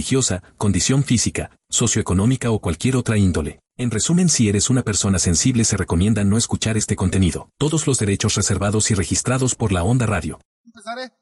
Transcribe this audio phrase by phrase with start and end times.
[0.00, 3.60] religiosa, condición física, socioeconómica o cualquier otra índole.
[3.76, 7.50] En resumen, si eres una persona sensible se recomienda no escuchar este contenido.
[7.58, 10.40] Todos los derechos reservados y registrados por la Onda Radio.
[10.64, 11.12] Empezaré.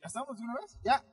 [0.00, 0.78] ¿Ya estamos de una vez?
[0.82, 1.04] Ya.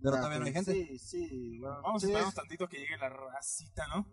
[0.00, 0.72] Pero todavía no hay gente.
[0.72, 1.58] Sí, sí.
[1.58, 4.06] Bueno, Vamos a sí, esperar tantito que llegue la racita, ¿no?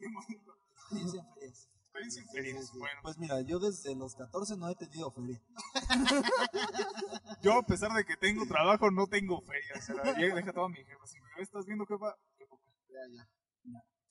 [2.02, 2.74] experiencia.
[2.78, 5.40] Bueno, Pues mira, yo desde los 14 no he tenido feria.
[7.42, 9.80] yo a pesar de que tengo trabajo, no tengo feria.
[9.80, 11.06] Se la llega- deja toda mi jefa.
[11.06, 12.64] Si me estás viendo, jefa, qué poca.
[12.88, 13.22] Ya, ya.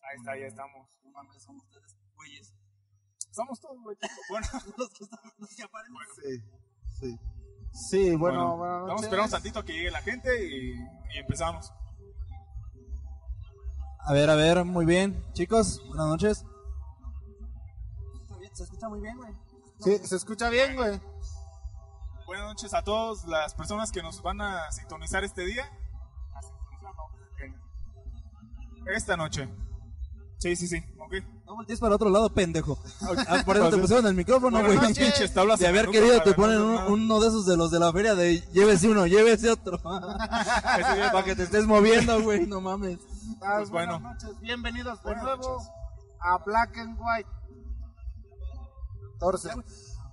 [0.02, 0.90] Ahí está, ya estamos.
[1.04, 2.54] No mames, son ustedes, güeyes.
[3.30, 3.98] Estamos todos, güey.
[4.30, 5.96] Bueno, Los que están, los que aparecen.
[6.22, 6.42] Sí,
[7.00, 7.20] sí.
[7.72, 9.04] Sí, bueno, bueno, buenas vamos a noches.
[9.06, 11.72] esperar un tantito a que llegue la gente y, y empezamos.
[14.06, 15.24] A ver, a ver, muy bien.
[15.34, 16.46] Chicos, buenas noches.
[18.54, 19.34] Se escucha muy bien, güey.
[19.80, 21.00] Sí, se escucha bien, güey.
[22.26, 25.66] Buenas noches a todas las personas que nos van a sintonizar este día.
[26.36, 29.50] A sintonizar, no, en- Esta noche.
[30.38, 31.14] Sí, sí, sí, ok.
[31.46, 32.78] No voltees para otro lado, pendejo.
[33.28, 34.76] Ah, por eso te pusieron el micrófono, güey.
[34.76, 37.72] noches, pinches tablas De haber querido te no ponen un- uno de esos de los
[37.72, 39.80] de la feria de llévese uno, llévese otro.
[39.84, 43.00] para que te estés moviendo, güey, no mames.
[43.42, 44.00] Ah, Pues bueno.
[44.00, 45.70] Buenas noches, bienvenidos de Buenas nuevo noches.
[46.22, 47.30] a Black and White.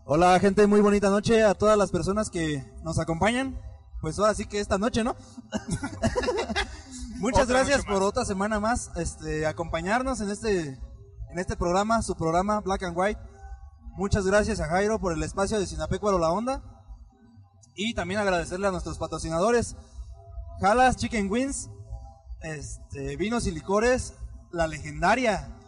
[0.04, 3.60] Hola, gente, muy bonita noche a todas las personas que nos acompañan.
[4.00, 5.14] Pues ahora sí que esta noche, ¿no?
[7.18, 10.80] Muchas Otra gracias por otra semana más, este, acompañarnos en este,
[11.30, 13.20] en este programa, su programa Black and White.
[13.96, 16.62] Muchas gracias a Jairo por el espacio de Sinapecuaro La Onda.
[17.74, 19.76] Y también agradecerle a nuestros patrocinadores,
[20.60, 21.68] Jalas Chicken Wings,
[22.40, 24.14] este, vinos y licores,
[24.50, 25.59] la legendaria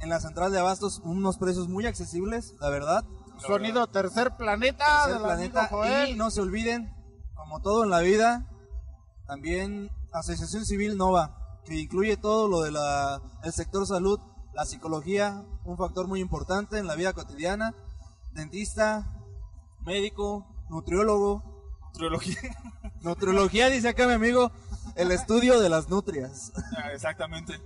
[0.00, 3.04] en la central de abastos, unos precios muy accesibles, la verdad.
[3.38, 6.10] Sonido Tercer Planeta Tercer del planeta Joel.
[6.10, 6.92] y no se olviden,
[7.34, 8.46] como todo en la vida,
[9.26, 14.18] también Asociación Civil Nova, que incluye todo lo de la el sector salud,
[14.54, 17.74] la psicología, un factor muy importante en la vida cotidiana,
[18.32, 19.06] dentista,
[19.80, 21.42] médico, nutriólogo,
[21.92, 22.38] Trilogía.
[23.02, 24.50] nutriología dice acá mi amigo,
[24.94, 26.52] el estudio de las nutrias.
[26.76, 27.60] Ah, Exactamente.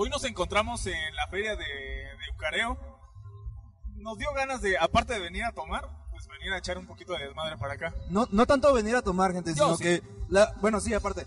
[0.00, 2.78] Hoy nos encontramos en la feria de, de Ucareo.
[3.96, 7.14] Nos dio ganas de, aparte de venir a tomar, pues venir a echar un poquito
[7.14, 7.92] de desmadre para acá.
[8.08, 9.82] No, no tanto venir a tomar gente, Yo sino sí.
[9.82, 11.26] que, la, bueno sí, aparte,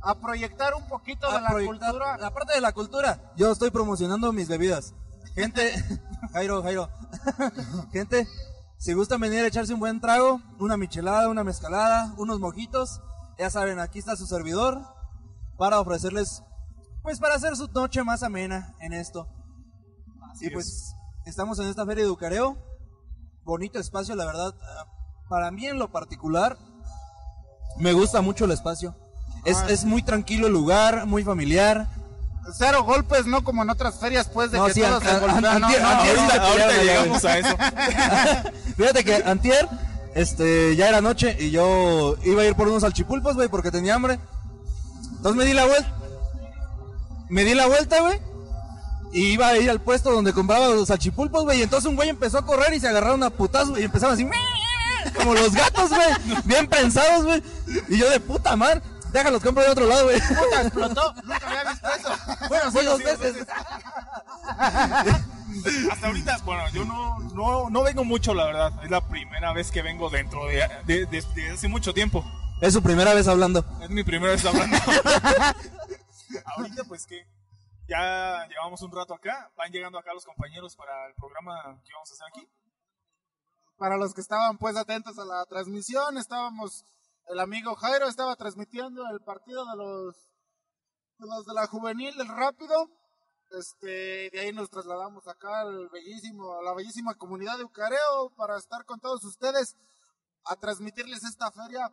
[0.00, 2.16] A proyectar un poquito de a la proyectar cultura.
[2.16, 3.32] la parte de la cultura.
[3.36, 4.94] Yo estoy promocionando mis bebidas.
[5.34, 5.74] Gente,
[6.32, 6.88] Jairo, Jairo.
[7.92, 8.26] Gente,
[8.78, 13.02] si gustan venir a echarse un buen trago, una michelada, una mezcalada, unos mojitos,
[13.38, 14.80] ya saben, aquí está su servidor
[15.58, 16.42] para ofrecerles,
[17.06, 19.28] pues para hacer su noche más amena en esto.
[20.40, 20.52] y es.
[20.52, 20.92] pues
[21.24, 22.56] estamos en esta feria de Ucareo.
[23.44, 24.52] Bonito espacio, la verdad.
[25.28, 26.58] Para mí en lo particular,
[27.78, 28.96] me gusta mucho el espacio.
[29.44, 31.86] Es, Ah, es muy tranquilo el lugar, muy familiar.
[32.52, 35.20] Cero golpes, no como en otras ferias, pues, de No, que sí, todos se an-
[35.20, 35.42] golpean.
[35.42, 37.56] No, antier- no, ahorita- ahorita llegamos a eso.
[38.76, 39.68] Fíjate que antier,
[40.16, 43.94] este, ya era noche y yo iba a ir por unos salchipulpos, güey, porque tenía
[43.94, 44.18] hambre.
[45.18, 45.95] Entonces me di la vuelta.
[47.28, 48.20] Me di la vuelta, güey.
[49.12, 51.60] Y iba a ir al puesto donde compraba los salchipulpos, güey.
[51.60, 54.28] Y entonces un güey empezó a correr y se agarraron a putazos y empezaron así,
[55.16, 56.36] como los gatos, güey.
[56.44, 57.42] Bien prensados, güey.
[57.88, 58.82] Y yo de puta madre,
[59.12, 60.20] déjalos compro de otro lado, güey.
[60.20, 61.14] Puta, explotó.
[61.24, 62.08] Nunca había visto eso.
[62.48, 63.46] Bueno, Sí, dos veces.
[65.90, 68.72] Hasta ahorita, bueno, yo no, no, no vengo mucho, la verdad.
[68.84, 72.24] Es la primera vez que vengo dentro de, de- de- de hace mucho tiempo.
[72.60, 73.64] Es su primera vez hablando.
[73.82, 74.76] Es mi primera vez hablando.
[76.56, 77.26] ahorita, pues que
[77.88, 79.50] ya llevamos un rato acá.
[79.56, 82.48] Van llegando acá los compañeros para el programa que vamos a hacer aquí.
[83.76, 86.84] Para los que estaban, pues, atentos a la transmisión, estábamos,
[87.26, 90.16] el amigo Jairo estaba transmitiendo el partido de los
[91.18, 92.74] de, los de la juvenil del rápido.
[93.50, 98.56] Este, de ahí nos trasladamos acá al bellísimo, a la bellísima comunidad de Ucareo para
[98.58, 99.76] estar con todos ustedes
[100.44, 101.90] a transmitirles esta feria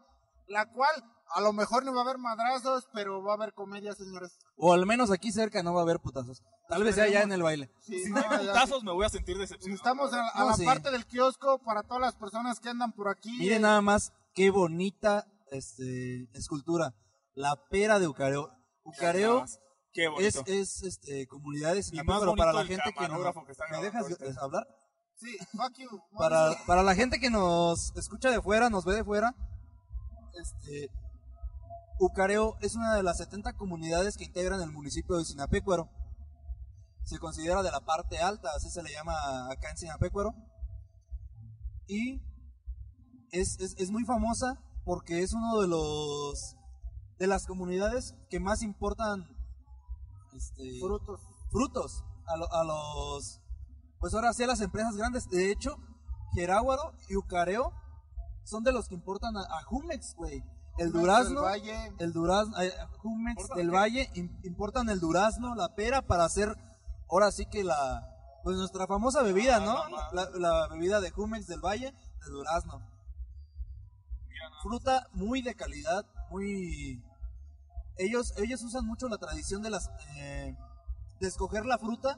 [0.48, 0.92] la cual
[1.36, 4.38] a lo mejor no va a haber madrazos, pero va a haber comedia, señores.
[4.58, 6.42] O al menos aquí cerca no va a haber putazos.
[6.70, 7.72] Tal vez sea ya en el baile.
[7.82, 9.76] Sí, Si no, hay putazos, me voy a sentir decepcionado.
[9.76, 10.66] Estamos a, a No, la sí.
[10.66, 13.32] parte del kiosco para todas las personas que andan por aquí.
[13.38, 16.94] Miren Eh, nada más qué bonita este, escultura.
[17.34, 18.52] La pera de Ucareo.
[18.84, 19.46] Ucareo
[19.92, 20.44] Qué es, bonito.
[20.48, 23.18] es este, comunidad de Y Sinape, más pero para la gente que no...
[23.24, 24.68] que ¿Me dejas hablar?
[25.16, 25.90] Sí, fuck you.
[26.18, 29.36] Para, para la gente que nos escucha de fuera, nos ve de fuera,
[30.34, 30.90] este,
[32.00, 35.90] Ucareo es una de las 70 comunidades que integran el municipio de Sinapecuaro.
[37.04, 39.14] Se considera de la parte alta, así se le llama
[39.52, 40.34] acá en Sinapecuaro.
[41.88, 42.22] Y
[43.32, 46.56] es, es, es muy famosa porque es uno de los
[47.20, 49.28] de las comunidades que más importan
[50.36, 51.22] este, Frutos.
[51.52, 53.40] frutos a, lo- a los
[54.00, 55.78] pues ahora sí a las empresas grandes de hecho
[56.34, 57.72] Jeráguaro y Ucareo
[58.44, 60.42] son de los que importan a, a Jumex güey
[60.78, 61.94] el Del durazno Valle.
[62.00, 63.76] el durazno eh, Jumex ¿Importan del qué?
[63.78, 66.56] Valle im- importan el durazno la pera para hacer
[67.10, 68.10] ahora sí que la
[68.44, 72.80] pues nuestra famosa bebida Ah, no la, la bebida de Jumex del Valle de durazno
[74.28, 74.62] Mira, no.
[74.62, 77.02] fruta muy de calidad, muy...
[77.98, 79.90] Ellos, ellos usan mucho la tradición de las...
[80.18, 80.58] eh,
[81.20, 82.18] de escoger la fruta.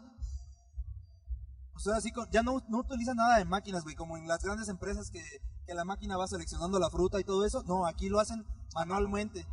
[1.75, 4.41] O sea, así con- ya no, no utilizan nada de máquinas, güey, como en las
[4.41, 5.21] grandes empresas que,
[5.65, 7.63] que la máquina va seleccionando la fruta y todo eso.
[7.63, 9.45] No, aquí lo hacen manualmente.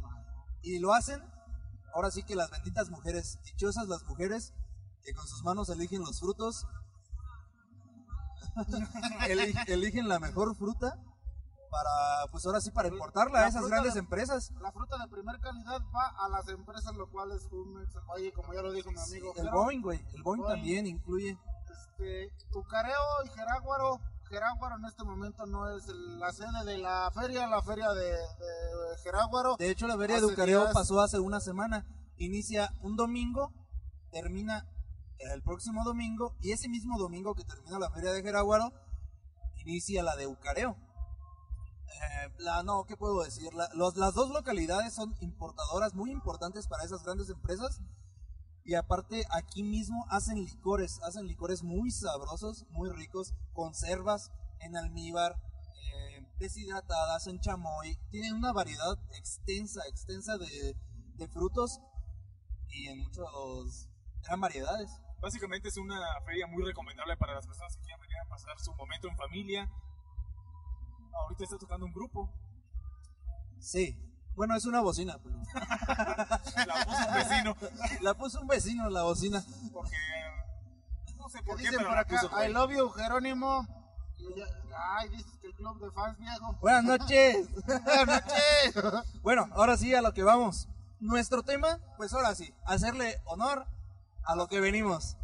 [0.63, 1.23] Y lo hacen,
[1.95, 4.53] ahora sí que las benditas mujeres, dichosas las mujeres,
[5.05, 6.67] que con sus manos eligen los frutos.
[9.29, 10.99] Eli- eligen la mejor fruta
[11.71, 14.51] para, pues ahora sí, para importarla a esas grandes de- empresas.
[14.61, 18.61] La fruta de primer calidad va a las empresas locales Jumex, el Valle, como ya
[18.63, 19.33] lo dijo mi amigo.
[19.37, 19.49] El.
[19.51, 20.55] Boeing, güey, el Boeing Boeing.
[20.57, 21.39] también incluye.
[21.71, 24.01] Este, Tucareo y Jeráguaro.
[24.37, 28.99] Jeráguaro en este momento no es la sede de la feria, la feria de, de
[29.05, 29.57] Jeráguaro.
[29.59, 31.85] De hecho, la feria de Hace Ucareo días- pasó hace una semana.
[32.17, 33.53] Inicia un domingo,
[34.11, 34.67] termina
[35.19, 38.73] el próximo domingo, y ese mismo domingo que termina la feria de Jeráguaro,
[39.67, 40.77] inicia la de Ucareo.
[41.89, 43.53] Eh, la, no, ¿qué puedo decir?
[43.53, 47.81] La- los- las dos localidades son importadoras muy importantes para esas grandes empresas.
[48.65, 54.31] Y aparte, aquí mismo hacen licores, hacen licores muy sabrosos, muy ricos, conservas
[54.61, 55.35] en almíbar,
[55.95, 57.99] eh, deshidratadas en chamoy.
[58.11, 60.77] Tienen una variedad extensa, extensa de,
[61.17, 61.81] de frutos
[62.69, 63.89] y en muchos,
[64.23, 64.91] gran variedades.
[65.21, 68.73] Básicamente es una feria muy recomendable para las personas que quieran venir a pasar su
[68.75, 69.71] momento en familia.
[71.13, 72.33] Ahorita está tocando un grupo.
[73.61, 74.12] Sí.
[74.35, 75.37] Bueno, es una bocina, pero
[76.67, 77.57] La puso un vecino.
[78.01, 79.45] la puso un vecino la bocina.
[79.73, 79.97] Porque.
[81.19, 82.17] No sé ¿Qué por qué, dicen pero por la acá?
[82.21, 82.51] puso el güey.
[82.51, 83.67] I love you, Jerónimo.
[84.99, 86.57] Ay, dices que el club de fans viejo.
[86.61, 87.49] Buenas noches.
[87.67, 89.23] Buenas noches.
[89.23, 90.69] Bueno, ahora sí a lo que vamos.
[91.01, 93.67] Nuestro tema, pues ahora sí, hacerle honor
[94.25, 95.17] a lo que venimos.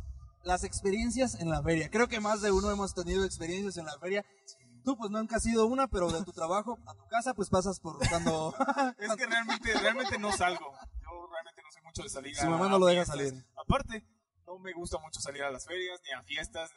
[0.42, 1.90] Las experiencias en la feria.
[1.90, 4.24] Creo que más de uno hemos tenido experiencias en la feria.
[4.88, 7.78] Tú pues nunca has sido una, pero de tu trabajo a tu casa pues pasas
[7.78, 8.54] por cuando...
[8.98, 10.72] Es que realmente, realmente no salgo.
[11.02, 13.28] Yo realmente no soy mucho de salir Su a- mamá no lo deja fiestas.
[13.28, 13.46] salir.
[13.54, 14.06] Aparte,
[14.46, 16.70] no me gusta mucho salir a las ferias ni a fiestas.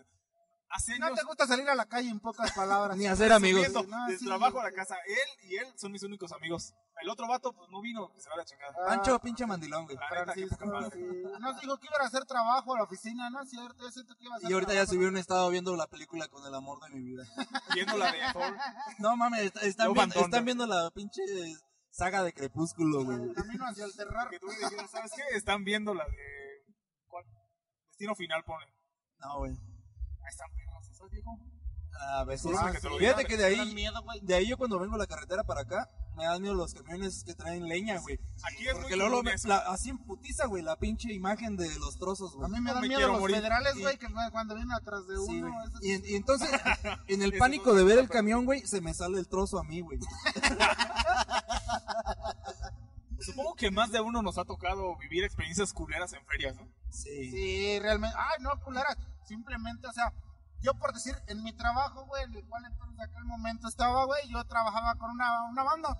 [0.67, 2.97] Hace No años, te gusta salir a la calle en pocas palabras.
[2.97, 3.65] Ni hacer amigos.
[3.67, 4.25] subiendo No, del sí.
[4.25, 6.73] trabajo a la casa, él y él son mis únicos amigos.
[7.01, 8.73] El otro vato, pues no vino, que se va a la chingada.
[8.79, 9.97] Ah, Pancho, pinche mandilón, güey.
[10.07, 10.99] Francisco, sí.
[11.39, 13.83] Nos dijo que iba a hacer trabajo a la oficina, ¿no es cierto?
[13.83, 16.27] Yo siento que iba a hacer Y ahorita ya subió un estado viendo la película
[16.27, 17.23] con el amor de mi vida.
[17.73, 18.55] Viendo la de Thor.
[18.99, 21.21] No mames, est- están, viendo, están viendo la pinche
[21.89, 23.17] saga de Crepúsculo, güey.
[23.21, 24.29] El camino hacia el terror.
[24.29, 25.35] Que tú dijeras, ¿sabes qué?
[25.35, 26.65] Están viendo la de.
[27.07, 27.25] ¿Cuál?
[27.89, 28.65] Destino final, pone.
[29.19, 29.51] No, güey.
[29.53, 31.39] Ahí están perros, ¿estás viejo?
[31.99, 32.51] A veces.
[32.57, 34.19] Ah, que lo Fíjate que de ahí, miedo, güey.
[34.21, 35.89] de ahí yo cuando vengo a la carretera para acá,
[36.21, 38.19] me dan miedo los camiones que traen leña, güey.
[38.43, 41.97] Aquí es Porque muy luego la- así en putiza, güey, la pinche imagen de los
[41.97, 42.51] trozos, A güey.
[42.51, 43.37] mí me No dan me miedo los morir.
[43.37, 45.51] federales, güey, que cuando vienen atrás de Sí, uno.
[45.81, 46.49] Y, entonces,
[47.07, 49.81] en el pánico de ver el camión, güey, se me sale el trozo a mí,
[49.81, 49.97] güey.
[53.19, 56.67] Supongo que más de uno nos ha tocado vivir experiencias culeras en ferias, ¿no?
[56.89, 57.29] Sí.
[57.31, 58.15] Sí, realmente.
[58.17, 58.95] Ay, no, culera.
[59.25, 60.11] Simplemente, o sea,
[60.63, 64.27] yo por decir, en mi trabajo, güey, en el cual entonces aquel momento estaba, güey,
[64.29, 65.95] yo trabajaba con una, una banda.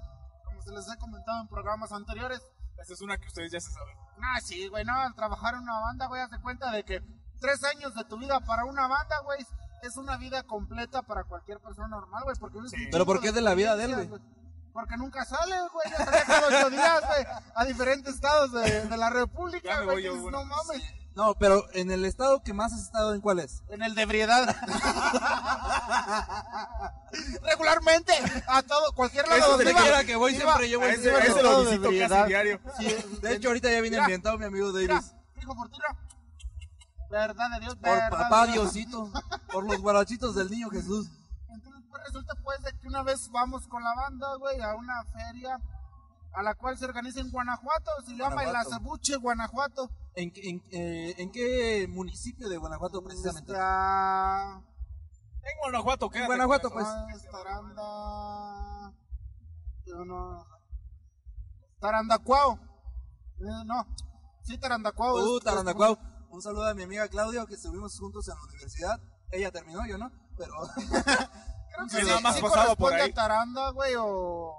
[0.64, 2.42] Se les he comentado en programas anteriores.
[2.82, 3.96] Esa es una que ustedes ya se saben.
[4.24, 7.02] Ah, sí, güey, no, al trabajar en una banda, güey, haz de cuenta de que
[7.40, 9.46] tres años de tu vida para una banda, güey,
[9.82, 13.30] es una vida completa para cualquier persona normal, güey, porque es un Pero ¿por qué
[13.30, 14.22] es de la vida de él, güey?
[14.74, 17.26] Porque nunca sales, güey, ya ocho días, güey,
[17.56, 20.40] a diferentes estados de, de la República, Ya me güey, voy yo, dices, bueno.
[20.40, 20.84] no mames,
[21.16, 23.64] No, pero en el estado que más has estado, ¿en cuál es?
[23.70, 24.56] en el de ebriedad.
[27.44, 28.14] Regularmente,
[28.48, 31.34] a todo, cualquier lado donde iba, quiera que voy iba- siempre llevo ese, a cigarro.
[31.34, 32.60] ese lo todo de visito casi diario.
[32.80, 35.14] Sí, De hecho, ahorita ya viene Mira, ambientado mi amigo Mira, Davis.
[35.42, 35.86] hijo Fortuna.
[37.10, 38.48] Verdad de Dios, Por verdad papá.
[38.48, 39.12] Diosito,
[39.52, 41.10] por los guarachitos del niño Jesús.
[41.50, 45.04] Entonces, pues resulta pues de que una vez vamos con la banda, güey, a una
[45.12, 45.60] feria
[46.34, 48.70] a la cual se organiza en Guanajuato, se llama el Guanajuato.
[48.76, 49.90] Acebuche, Guanajuato.
[50.16, 53.52] ¿En, en, eh, ¿En qué municipio de Guanajuato precisamente?
[53.52, 54.62] Está...
[55.44, 56.28] En Guanajuato, quédate.
[56.28, 56.92] Guanajuato, con eso.
[57.12, 57.26] pues.
[57.26, 58.94] Ah, Taranda...
[59.86, 60.46] Yo no...
[61.80, 62.60] Tarandacuao.
[63.40, 63.88] Eh, no,
[64.44, 65.16] sí, Tarandacuao.
[65.16, 65.98] Uh, es- Tarandacuau.
[66.30, 69.02] Un saludo a mi amiga Claudia, que estuvimos juntos en la universidad.
[69.32, 73.10] Ella terminó, yo no, pero Creo Sí, que sí, más sí pasaba por corresponde ahí.
[73.10, 74.54] a Taranda, güey, o...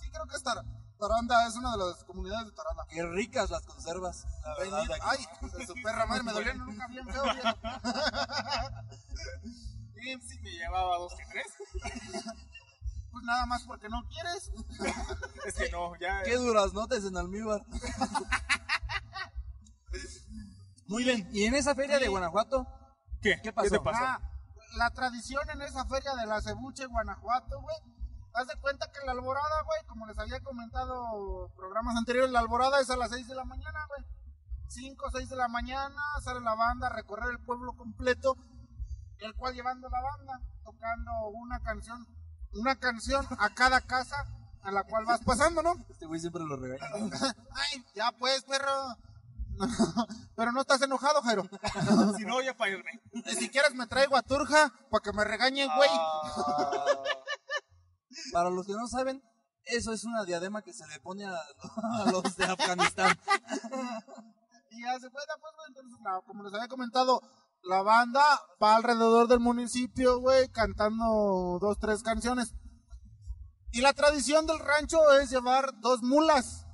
[0.00, 0.64] Sí, creo que es Tar-
[0.98, 2.84] Taranda, es una de las comunidades de Taranda.
[2.88, 4.26] qué ricas las conservas.
[4.42, 4.84] La verdad.
[5.02, 5.24] Ay,
[5.66, 7.22] su perra madre, me dolían nunca bien feo.
[9.94, 11.46] Sí, sí, me llevaba dos que tres.
[13.10, 14.52] Pues nada más porque no quieres.
[15.46, 16.22] Es que no, ya.
[16.24, 17.64] Qué duras notas en almíbar.
[20.86, 21.28] Muy bien.
[21.32, 22.66] ¿Y en esa feria de Guanajuato?
[23.22, 23.40] ¿Qué?
[23.42, 23.70] ¿Qué pasó?
[23.70, 24.04] te pasó?
[24.04, 24.20] Ah,
[24.76, 27.76] la tradición en esa feria de la Cebuche, Guanajuato, güey.
[28.38, 32.80] Haz de cuenta que la alborada, güey, como les había comentado programas anteriores, la alborada
[32.80, 34.04] es a las 6 de la mañana, güey.
[34.68, 38.36] 5 o 6 de la mañana sale la banda a recorrer el pueblo completo,
[39.18, 42.06] el cual llevando la banda, tocando una canción,
[42.52, 44.24] una canción a cada casa
[44.62, 45.74] a la cual vas pasando, ¿no?
[45.88, 46.86] Este güey siempre lo regaña.
[47.50, 48.96] Ay, ya pues, perro.
[50.36, 51.42] Pero no estás enojado, Jairo.
[52.16, 53.02] Si no, ya para irme.
[53.12, 55.90] Ni siquiera me traigo a Turja para que me regañe, güey.
[55.92, 56.84] Ah,
[58.32, 59.22] Para los que no saben,
[59.64, 63.18] eso es una diadema que se le pone a, a los de Afganistán.
[64.70, 65.52] Y ya se cuenta, pues.
[65.68, 67.22] Entonces, como les había comentado,
[67.62, 68.22] la banda
[68.62, 72.54] va alrededor del municipio, güey, cantando dos, tres canciones.
[73.72, 76.66] Y la tradición del rancho es llevar dos mulas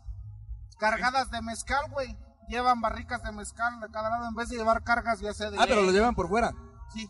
[0.79, 2.17] cargadas de mezcal, güey.
[2.49, 5.59] Llevan barricas de mezcal de cada lado en vez de llevar cargas, ya sea de.
[5.59, 6.53] Ah, pero lo llevan por fuera.
[6.93, 7.09] Sí.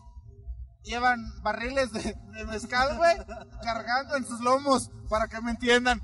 [0.85, 3.17] Llevan barriles de, de mezcal, güey,
[3.63, 5.99] cargando en sus lomos, para que me entiendan.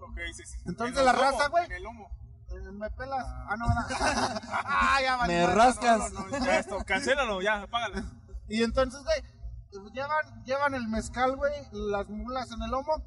[0.00, 0.56] ok, sí, sí.
[0.66, 1.64] Entonces En la raza, güey.
[1.66, 2.08] En el lomo.
[2.50, 3.26] Eh, ¿Me pelas?
[3.26, 3.74] Ah, no, no.
[4.52, 6.12] ah, ya valió Me rascas.
[6.12, 8.02] No, no, ya esto, cancélalo, ya, apágalo.
[8.48, 13.04] Y entonces, güey, llevan, llevan el mezcal, güey, las mulas en el lomo.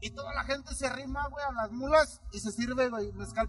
[0.00, 3.48] Y toda la gente se arrima, güey, a las mulas y se sirve, güey, mezcal.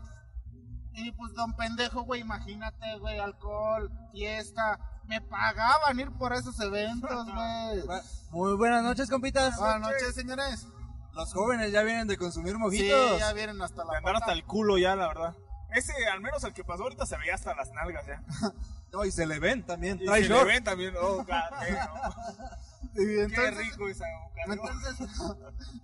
[0.94, 4.80] Y pues, don pendejo, güey, imagínate, güey, alcohol, fiesta.
[5.10, 7.84] Me pagaban ir por esos eventos, güey.
[8.30, 9.58] Muy buenas noches, compitas.
[9.58, 10.68] Buenas noches, señores.
[11.14, 13.20] Los jóvenes ya vienen de consumir Sí, mojitos.
[13.20, 14.26] ya vienen hasta la De andar pata.
[14.26, 15.36] hasta el culo ya, la verdad.
[15.74, 18.24] Ese, al menos el que pasó ahorita, se veía hasta las nalgas ya.
[18.92, 20.00] No, y se le ven también.
[20.02, 20.94] Y Trae se le ven también.
[21.00, 21.24] Oh.
[22.94, 24.42] Y Qué entonces, rico esa boca.
[24.52, 25.00] Entonces,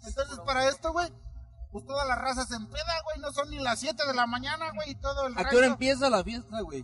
[0.08, 1.14] entonces para esto, güey,
[1.72, 3.20] pues toda la raza se empeda, güey.
[3.20, 4.90] No son ni las 7 de la mañana, güey.
[4.92, 6.84] Y todo el ¿A qué hora empieza la fiesta, güey?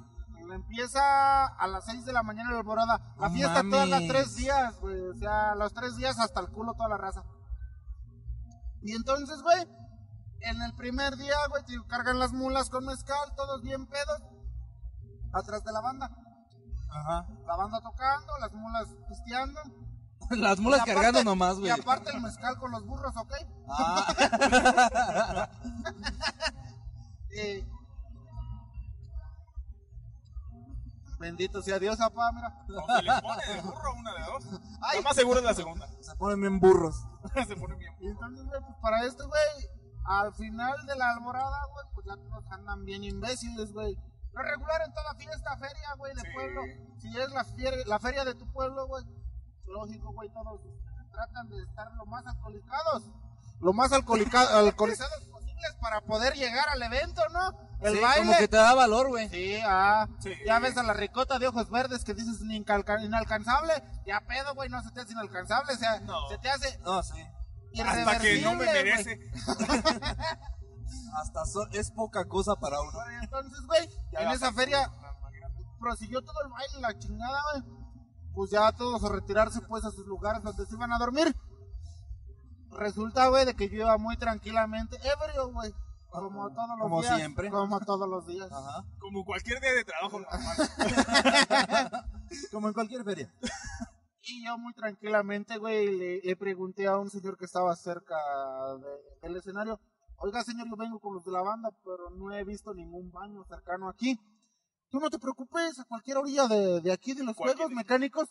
[0.52, 3.14] Empieza a las 6 de la mañana la alborada.
[3.20, 4.08] La No fiesta todas las mames.
[4.10, 5.00] tres días, güey.
[5.10, 7.24] O sea, los tres días hasta el culo toda la raza.
[8.82, 9.68] Y entonces, güey,
[10.42, 14.22] en el primer día, güey, te cargan las mulas con mezcal, todos bien pedos.
[15.34, 16.10] Atrás de la banda.
[16.90, 17.26] Ajá.
[17.46, 19.62] La banda tocando, las mulas pisteando.
[20.32, 21.72] Las mulas Y aparte- cargando nomás, Y güey.
[21.72, 23.34] aparte el mezcal con los burros, ¿ok?
[23.70, 25.50] Ah.
[27.34, 27.66] Eh,
[31.22, 32.54] Bendito sea Dios, papá, mira.
[32.68, 34.62] O se les pone de burro una de dos.
[34.82, 34.98] Ay.
[34.98, 35.88] Lo más seguro es la segunda.
[36.02, 36.96] Se ponen bien burros.
[37.48, 37.96] se pone bien.
[38.00, 39.70] Y entonces, güey, pues para esto, güey,
[40.06, 43.96] al final de la alborada, güey, pues ya todos andan bien imbéciles, güey.
[44.34, 46.28] Lo regular en toda fiesta, feria, güey, de Sí.
[46.34, 46.62] pueblo.
[46.98, 49.06] Si es la feria, la feria de tu pueblo, güey,
[49.68, 50.62] lógico, güey, todos
[51.12, 53.04] tratan de estar lo más alcoholicados.
[53.60, 54.74] Lo más alcoholizados
[55.80, 57.58] para poder llegar al evento, ¿no?
[57.82, 58.26] El Sí, baile.
[58.28, 59.28] Como que te da valor, güey.
[59.30, 60.34] Sí, ah, Sí.
[60.46, 63.74] ya ves a la ricota de ojos verdes que dices inalcanzable,
[64.06, 66.30] ya pedo, güey, no se te hace inalcanzable, o sea, No.
[66.30, 67.24] se te hace No, sí.
[67.84, 69.20] Hasta que no me merece.
[71.22, 72.92] Hasta so- es poca cosa para uno.
[73.22, 74.92] Entonces, güey, en esa feria
[75.80, 77.64] prosiguió todo el baile, la chingada, güey.
[78.34, 81.36] Pues ya todos a retirarse pues a sus lugares donde se iban a dormir.
[82.72, 85.74] Resulta, güey, de que yo iba muy tranquilamente ebrio, güey.
[86.10, 87.16] Como todos los Como días.
[87.18, 87.50] siempre.
[87.50, 88.52] Como todos los días.
[88.52, 88.84] Ajá.
[89.00, 90.58] Como cualquier día de trabajo normal.
[92.52, 93.34] Como en cualquier feria.
[94.24, 98.16] Y yo muy tranquilamente, güey, le, le pregunté a un señor que estaba cerca
[98.78, 99.80] de- del escenario,
[100.18, 103.44] oiga señor, yo vengo con los de la banda, pero no he visto ningún baño
[103.46, 104.20] cercano aquí.
[104.90, 108.30] Tú no te preocupes, a cualquier orilla de, de aquí de los juegos mecánicos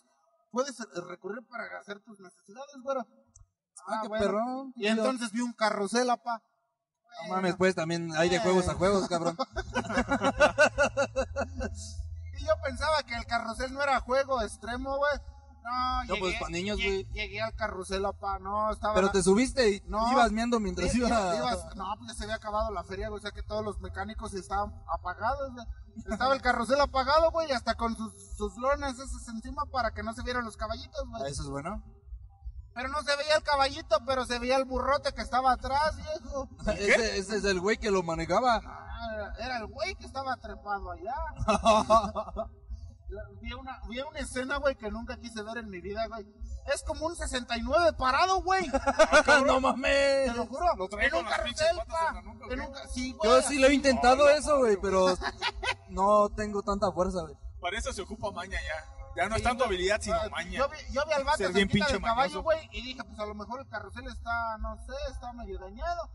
[0.51, 3.05] puedes eh, recurrir para hacer tus necesidades, güero.
[3.87, 4.25] Ah, qué bueno.
[4.25, 4.73] perrón.
[4.75, 6.41] Y entonces vi un carrusel, apa.
[7.27, 9.37] No mames, pues también hay de juegos a juegos, cabrón.
[12.39, 15.11] Y yo pensaba que el carrusel no era juego extremo, güey.
[15.63, 17.03] No, No, llegué, pues, pa' niños, güey.
[17.13, 18.39] Llegué al carrusel, apa.
[18.39, 18.95] No, estaba...
[18.95, 20.11] Pero la- te subiste y No.
[20.11, 21.07] ibas viendo mientras iba.
[21.37, 23.19] ibas- no, pues ya se había acabado la feria, güey.
[23.19, 25.65] O sea que todos los mecánicos estaban apagados, güey.
[26.09, 30.13] Estaba el carrusel apagado, güey, hasta con sus, sus lonas esas encima para que no
[30.13, 31.29] se vieran los caballitos, güey.
[31.31, 31.83] Eso es bueno.
[32.73, 36.49] Pero no se veía el caballito, pero se veía el burrote que estaba atrás, viejo.
[36.77, 38.61] Ese, ese es el güey que lo manejaba.
[38.63, 41.15] Ah, era el güey que estaba trepado allá.
[43.41, 46.25] Vi una, vi una escena, güey, que nunca quise ver en mi vida, güey.
[46.73, 48.65] Es como un 69 parado, güey.
[49.45, 50.31] no mames.
[50.31, 50.65] Te lo juro.
[50.77, 51.27] Lo en un
[52.51, 53.29] en sí, güey.
[53.29, 55.17] Yo sí lo he intentado no, eso, güey, pero
[55.89, 57.35] no tengo tanta fuerza, güey.
[57.59, 59.00] Para eso se ocupa maña ya.
[59.15, 60.59] Ya no Sí, es tanto habilidad, sino maña.
[60.59, 63.19] Yo vi, yo vi al vato Ser bien pinche del caballo, güey, y dije, pues
[63.19, 66.09] a lo mejor el carrusel está, no sé, está medio dañado.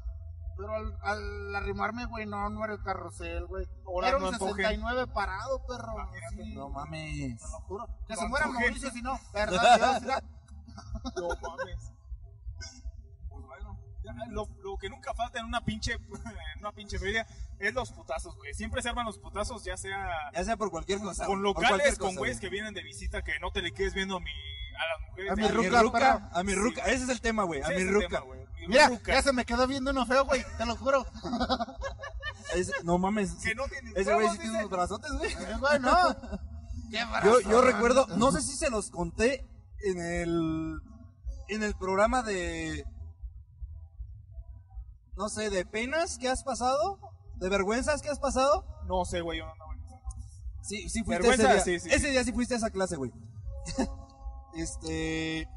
[0.57, 3.67] Pero al, al arrimarme, güey, no, no era el carrusel, güey.
[4.03, 4.57] Era no un empujen.
[4.57, 5.93] 69 parado, perro.
[5.93, 6.45] Imagínate.
[6.45, 7.38] Sí, No mames.
[7.38, 7.87] te lo juro.
[8.09, 8.47] Que No se muera.
[8.47, 9.21] Mauricio si no.
[9.35, 10.23] Verdad, Dios.
[11.17, 11.93] No mames.
[14.14, 15.92] Pues ya, lo, lo que nunca falta en una pinche,
[16.54, 17.26] en una pinche feria
[17.58, 18.52] es los putazos, güey.
[18.54, 21.26] Siempre se arman los putazos, ya sea Ya sea por cualquier cosa.
[21.26, 23.94] con locales, cualquier con cosa, güeyes que vienen de visita, que no te le quedes
[23.94, 25.32] viendo a mi, a las mujeres.
[25.32, 26.58] A mi ruca, a mi Sí.
[26.58, 26.82] ruca.
[26.84, 27.62] Ese es el tema, güey.
[27.62, 28.08] A mi ruca.
[28.08, 28.40] tema, güey.
[28.60, 29.12] Mi Mira, ruca.
[29.14, 31.06] ya se me quedó viendo uno feo, güey, te lo juro.
[32.84, 33.34] No mames.
[33.42, 35.30] Que no tiene Ese güey sí tiene unos brazotes, güey.
[35.32, 36.16] Eh, güey, no.
[36.90, 39.44] Qué Yo, yo recuerdo, no sé si se los conté
[39.82, 40.80] en el
[41.48, 42.84] en el programa de
[45.16, 46.99] no sé, de penas que has pasado,
[47.37, 48.64] de vergüenzas que has pasado.
[48.87, 50.00] No sé, güey, yo no andaba en eso.
[50.62, 51.61] Sí, sí fuiste ese día.
[51.61, 51.88] sí, sí.
[51.90, 53.12] Ese día sí fuiste a esa clase, güey.
[54.54, 55.49] este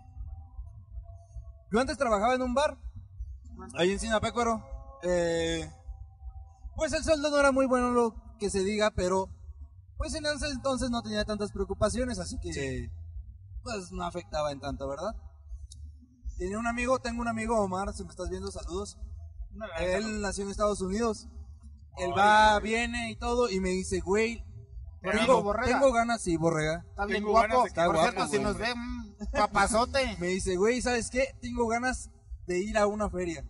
[1.71, 2.77] Yo antes trabajaba en un bar
[3.75, 4.63] ahí en Sinapecuaro.
[5.03, 5.69] Eh,
[6.75, 9.29] pues el sueldo no era muy bueno lo que se diga, pero
[9.97, 12.89] pues en ese entonces no tenía tantas preocupaciones, así que
[13.63, 15.13] pues no afectaba en tanto, ¿verdad?
[16.37, 18.97] Tenía un amigo, tengo un amigo Omar, si me estás viendo, saludos.
[19.79, 21.27] Él nació en Estados Unidos.
[21.97, 22.71] Él Ay, va, güey.
[22.71, 24.43] viene y todo, y me dice, güey,
[25.01, 25.67] tengo, borrega.
[25.79, 26.85] tengo ganas, sí, borrega.
[26.89, 27.47] Está bien Tengo guapo.
[27.47, 28.43] ganas de que- Está Por guapo, cierto, si güey.
[28.43, 30.17] nos ve, mm, papazote.
[30.19, 31.35] Me dice, güey, ¿sabes qué?
[31.41, 32.09] Tengo ganas
[32.47, 33.43] de ir a una feria.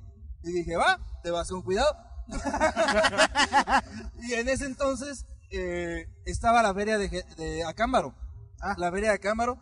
[0.43, 1.95] Y dije, va, te vas con cuidado.
[4.21, 8.15] y en ese entonces eh, estaba la feria de, Je- de Acámbaro.
[8.62, 8.75] Ah.
[8.77, 9.57] La feria de Acámbaro,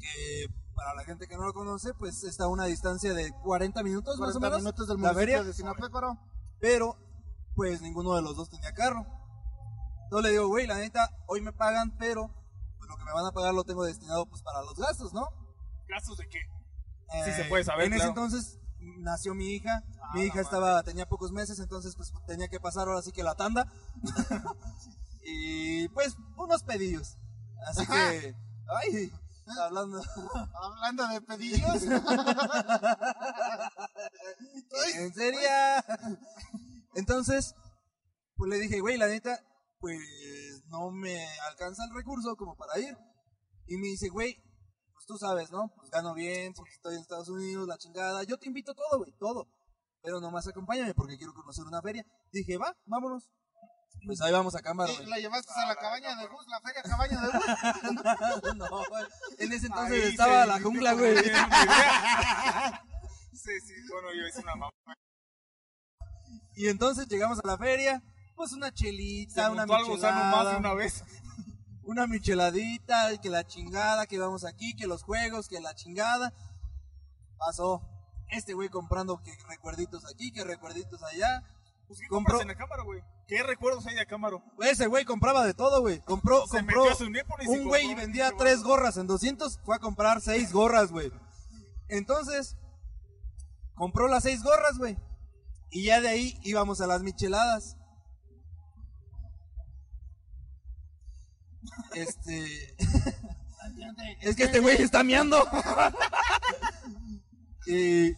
[0.00, 3.82] que para la gente que no lo conoce, pues está a una distancia de 40
[3.82, 4.62] minutos más o 40 menos.
[4.62, 6.18] minutos del municipio feria, de Sinapecuaro.
[6.60, 6.96] pero
[7.54, 9.06] pues ninguno de los dos tenía carro.
[10.04, 12.28] Entonces le digo, güey, la neta, hoy me pagan, pero
[12.78, 15.28] pues, lo que me van a pagar lo tengo destinado pues para los gastos, ¿no?
[15.88, 16.40] ¿Gastos de qué?
[17.24, 18.10] Sí Eh, se puede saber, En ese claro.
[18.10, 18.58] entonces
[18.98, 19.82] nació mi hija.
[20.02, 23.22] Ah, mi hija estaba tenía pocos meses, entonces pues tenía que pasar ahora sí que
[23.22, 23.66] la tanda.
[25.24, 27.16] y pues unos pedillos.
[27.68, 28.34] Así que
[28.82, 29.12] ay,
[29.60, 30.02] hablando
[30.54, 31.82] Hablando de pedillos.
[34.94, 35.40] en serio.
[36.94, 37.54] Entonces,
[38.36, 39.40] pues le dije, güey, la neta,
[39.78, 40.00] pues
[40.66, 42.96] no me alcanza el recurso como para ir.
[43.66, 44.36] Y me dice, güey,
[44.92, 45.72] pues tú sabes, ¿no?
[45.76, 48.22] Pues gano bien porque estoy en Estados Unidos, la chingada.
[48.24, 49.48] Yo te invito todo, güey, todo.
[50.02, 52.04] Pero nomás acompáñame porque quiero conocer una feria.
[52.30, 53.30] Dije, va, vámonos.
[54.06, 55.08] Pues ahí vamos a cámara, Y güey.
[55.08, 58.54] la llevaste a la cabaña de Gus, la feria cabaña de Gus.
[58.56, 59.04] no, güey.
[59.38, 61.12] En ese entonces Ahí estaba se- la jungla, güey.
[61.28, 62.82] una.
[63.32, 64.72] Sí, sí, bueno, yo hice una mamá.
[66.56, 68.02] Y entonces llegamos a la feria.
[68.36, 70.58] Pues una Se chelita, una montó al gusano más de michelada.
[70.58, 71.04] una vez.
[71.84, 76.32] una micheladita, que la chingada, que vamos aquí, que los juegos, que la chingada.
[77.38, 77.82] Pasó.
[78.30, 81.42] Este güey comprando que recuerditos aquí, que recuerditos allá.
[81.86, 83.02] Pues, ¿qué Compró- en la cámara, güey?
[83.26, 84.36] ¿Qué recuerdos hay de cámara?
[84.60, 86.00] Ese güey compraba de todo, güey.
[86.00, 89.60] Compró, Se compró metió a Cinépolis y un güey y vendía tres gorras en 200,
[89.64, 91.10] fue a comprar seis gorras, güey.
[91.88, 92.56] Entonces,
[93.74, 94.98] compró las seis gorras, güey.
[95.70, 97.76] Y ya de ahí íbamos a las micheladas.
[101.94, 102.74] Este...
[104.20, 105.36] Es que este güey está meando.
[107.66, 108.14] y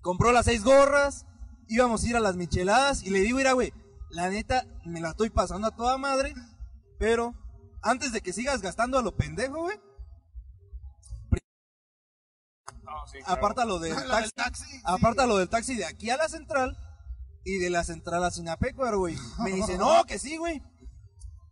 [0.00, 1.26] compró las seis gorras,
[1.68, 3.72] íbamos a ir a las micheladas y le digo, mira, güey,
[4.10, 6.34] la neta, me la estoy pasando a toda madre,
[6.98, 7.34] pero
[7.82, 9.78] antes de que sigas gastando a lo pendejo, güey,
[12.82, 13.32] No, sí, claro.
[13.34, 14.80] aparta lo del taxi, taxi, sí.
[14.84, 16.76] aparta lo del taxi de aquí a la central
[17.44, 19.16] y de la central a Sinapecuaro, güey.
[19.44, 20.62] Me dice, no, que sí, güey.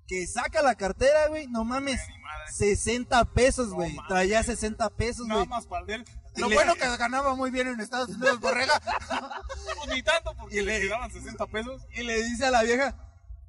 [0.06, 2.00] Que saca la cartera, güey, no mames.
[2.08, 2.52] Ni madre.
[2.52, 3.96] 60 pesos, güey.
[4.08, 5.48] Traía 60 pesos, Nada güey.
[5.48, 6.04] más para el
[6.38, 8.80] Lo bueno que ganaba muy bien en Estados Unidos, Borrega.
[8.80, 11.82] Pues ni tanto, porque Y le, le- daban 60 pesos.
[11.92, 12.94] Y le dice a la vieja,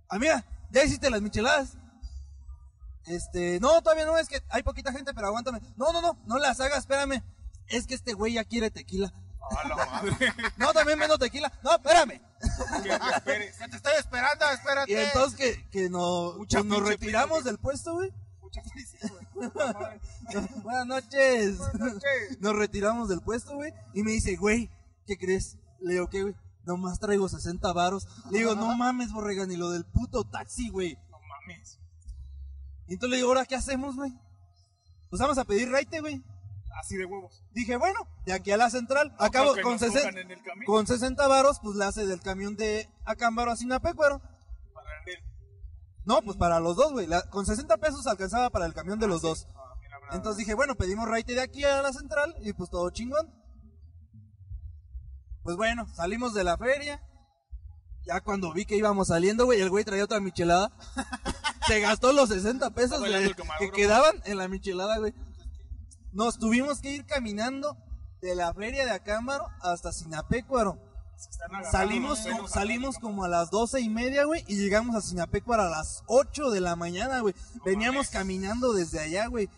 [0.10, 1.78] amiga, ¿ya hiciste las micheladas?
[3.06, 5.62] Este, no, todavía no, es que hay poquita gente, pero aguántame.
[5.76, 7.24] No, no, no, no las hagas, espérame.
[7.68, 9.14] Es que este güey ya quiere tequila.
[9.64, 10.16] A la madre.
[10.58, 11.52] No, también menos tequila.
[11.64, 12.22] No, espérame.
[13.26, 14.92] que te estoy esperando, espérate.
[14.92, 18.14] Y entonces que, que nos, Mucha pues nos retiramos del puesto, güey.
[18.50, 19.26] Mucha prisa, güey.
[19.52, 20.02] Puta madre.
[20.64, 21.60] Buenas noches.
[22.40, 23.72] Nos retiramos del puesto, güey.
[23.94, 24.72] Y me dice, güey,
[25.06, 25.58] ¿qué crees?
[25.82, 26.36] Le digo, ¿qué, güey?
[26.66, 28.08] Nomás traigo 60 varos.
[28.32, 30.98] Le digo, no mames, borrega, ni lo del puto taxi, güey.
[31.12, 31.80] No mames.
[32.88, 34.12] Y entonces le digo, ¿ahora qué hacemos, güey?
[35.10, 36.24] Pues vamos a pedir raite, güey.
[36.80, 37.44] Así de huevos.
[37.52, 40.44] Dije, bueno, de aquí a la central, No acabo con, nos 60, cojan en el
[40.44, 40.66] camino.
[40.66, 44.20] con 60 varos, pues le hace del camión de Acámbaro a Sinapecuaro.
[44.74, 45.20] Para el
[46.10, 47.08] No, pues para los dos, güey.
[47.30, 49.46] Con 60 pesos alcanzaba para el camión de los dos.
[49.56, 49.76] Ah.
[50.14, 53.32] Entonces dije, bueno, pedimos raite de aquí a la central y pues todo chingón.
[55.44, 57.00] Pues bueno, salimos de la feria.
[58.08, 60.72] Ya cuando vi que íbamos saliendo, güey, el güey traía otra michelada.
[61.68, 65.14] Se gastó los 60 pesos de- que quedaban en la michelada, güey.
[66.12, 67.78] Nos tuvimos que ir caminando
[68.20, 70.89] de la feria de Acámbaro hasta Sinapecuaro.
[71.72, 75.70] Salimos, como, salimos como a las doce y media, güey, y llegamos a Sinapecuaro a
[75.70, 77.36] las 8 de la mañana, güey.
[77.66, 79.50] Veníamos caminando desde allá, güey.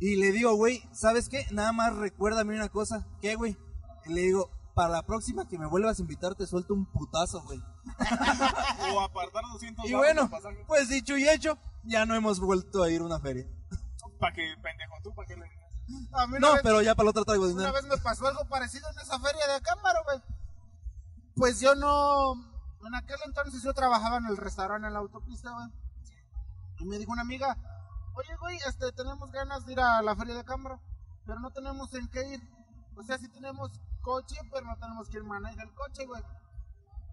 [0.00, 1.46] Y le digo, güey, ¿sabes qué?
[1.50, 3.06] Nada más recuérdame una cosa.
[3.20, 3.56] ¿Qué, güey?
[4.06, 7.42] Y le digo, para la próxima que me vuelvas a invitar te suelto un putazo,
[7.42, 7.60] güey.
[8.94, 10.30] O apartar 200 Y bueno,
[10.66, 13.46] pues dicho y hecho, ya no hemos vuelto a ir a una feria.
[14.20, 16.12] Pa' que, pendejo, tú, pa' que le digas.
[16.12, 17.72] A mí una No, vez- pero ya para la otra traigo Una dinero.
[17.72, 20.18] vez me pasó algo parecido en esa feria de Acámbaro, güey.
[21.38, 22.32] Pues yo no.
[22.84, 25.68] En aquel entonces yo trabajaba en el restaurante en la autopista, güey.
[26.80, 27.56] Y me dijo una amiga:
[28.14, 30.80] Oye, güey, este, tenemos ganas de ir a la feria de Acámbaro,
[31.24, 32.40] pero no tenemos en qué ir.
[32.96, 33.70] O sea, sí tenemos
[34.02, 36.22] coche, pero no tenemos quien maneje el coche, güey.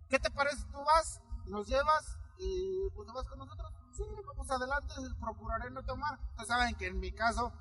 [0.09, 0.63] ¿Qué te parece?
[0.71, 3.71] Tú vas, nos llevas y pues te vas con nosotros.
[3.95, 6.19] Sí, vamos adelante, procuraré no tomar.
[6.31, 7.53] Ustedes saben que en mi caso,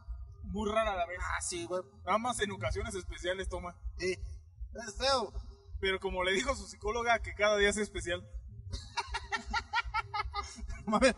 [0.45, 1.19] Muy rara a la vez.
[1.21, 1.83] ah, sí, güey.
[2.07, 3.75] Nada más en ocasiones especiales toma.
[3.99, 4.19] es
[4.97, 5.33] feo.
[5.81, 8.27] Pero como le dijo su psicóloga que cada día es especial.
[10.87, 11.15] Mames,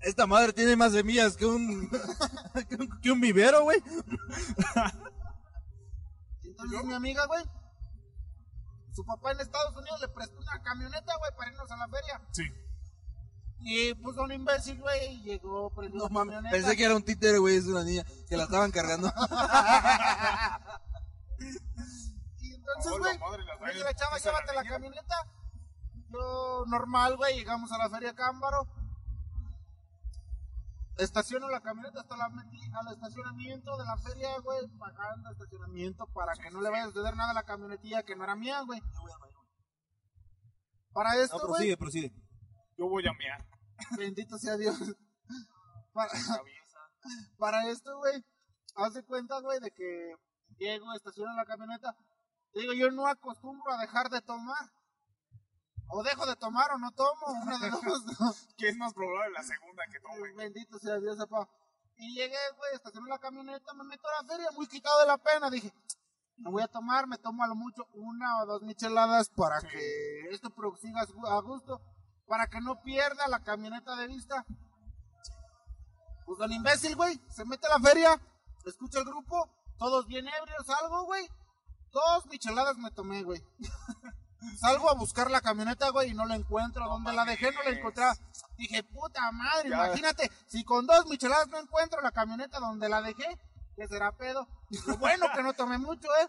[0.00, 1.90] Esta madre tiene más semillas que un,
[2.68, 3.82] que un, que un vivero, güey.
[6.44, 7.42] Entonces mi amiga, güey,
[8.94, 12.20] su papá en Estados Unidos le prestó una camioneta, güey, para irnos a la feria.
[12.32, 12.42] Sí.
[13.62, 16.50] Y pues un imbécil, güey, llegó, prendió No camioneta.
[16.50, 19.12] pensé que era un títere, güey, es una niña, que la estaban cargando.
[22.60, 25.14] Entonces, güey, dice rayas, la chava, ¿esa la llévate la camioneta.
[26.10, 28.66] Yo, normal, güey, llegamos a la feria Cámbaro.
[30.98, 36.34] Estaciono la camioneta, hasta la metí al estacionamiento de la feria, güey, pagando estacionamiento para
[36.34, 38.82] que no le vaya a suceder nada a la camionetilla que no era mía, güey.
[40.92, 42.12] Para esto, No, güey, prosigue, prosigue.
[42.76, 43.46] Yo voy a mear.
[43.96, 44.76] bendito sea Dios.
[45.92, 46.12] Para,
[47.36, 48.24] para esto, güey,
[48.76, 50.14] haz de cuenta, güey, de que
[50.58, 51.96] llego, estaciono la camioneta.
[52.54, 54.70] Digo, yo no acostumbro a dejar de tomar.
[55.92, 58.46] O dejo de tomar o no tomo, una de dos.
[58.56, 60.32] Que es más probable la segunda que tome.
[60.34, 61.48] Bendito sea Dios, papá.
[61.96, 65.18] Y llegué, güey, estacioné la camioneta, me meto a la feria, muy quitado de la
[65.18, 65.50] pena.
[65.50, 65.72] Dije,
[66.38, 70.30] no voy a tomar, me tomo a lo mucho una o dos micheladas para que
[70.30, 71.80] esto prosiga a gusto,
[72.26, 74.46] para que no pierda la camioneta de vista.
[76.24, 78.18] Pues don imbécil, güey, se mete a la feria,
[78.64, 81.28] escucha el grupo, todos bien ebrios, salgo, güey.
[81.92, 83.42] Dos micheladas me tomé, güey.
[84.60, 86.88] Salgo a buscar la camioneta, güey, y no la encuentro.
[86.88, 87.52] ¿Dónde la dejé?
[87.52, 88.04] No la encontré.
[88.56, 89.76] Dije, puta madre, Ya.
[89.86, 93.38] imagínate, si con dos micheladas no encuentro la camioneta donde la dejé,
[93.76, 94.46] que será pedo.
[94.86, 96.28] Lo bueno que no tomé mucho, ¿eh?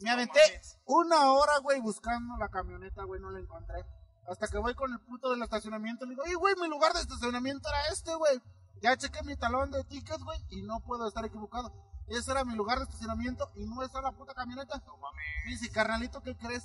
[0.00, 0.40] Me aventé
[0.84, 3.84] una hora, güey, buscando la camioneta, güey, no la encontré.
[4.28, 7.00] Hasta que voy con el puto del estacionamiento, le digo, ¡Ey, güey, mi lugar de
[7.00, 8.40] estacionamiento era este, güey!
[8.82, 11.72] Ya chequé mi talón de tickets, güey, y no puedo estar equivocado.
[12.08, 14.80] Ese era mi lugar de estacionamiento y no está la puta camioneta.
[14.86, 15.24] No mames.
[15.46, 16.64] Dice, carnalito, ¿qué crees?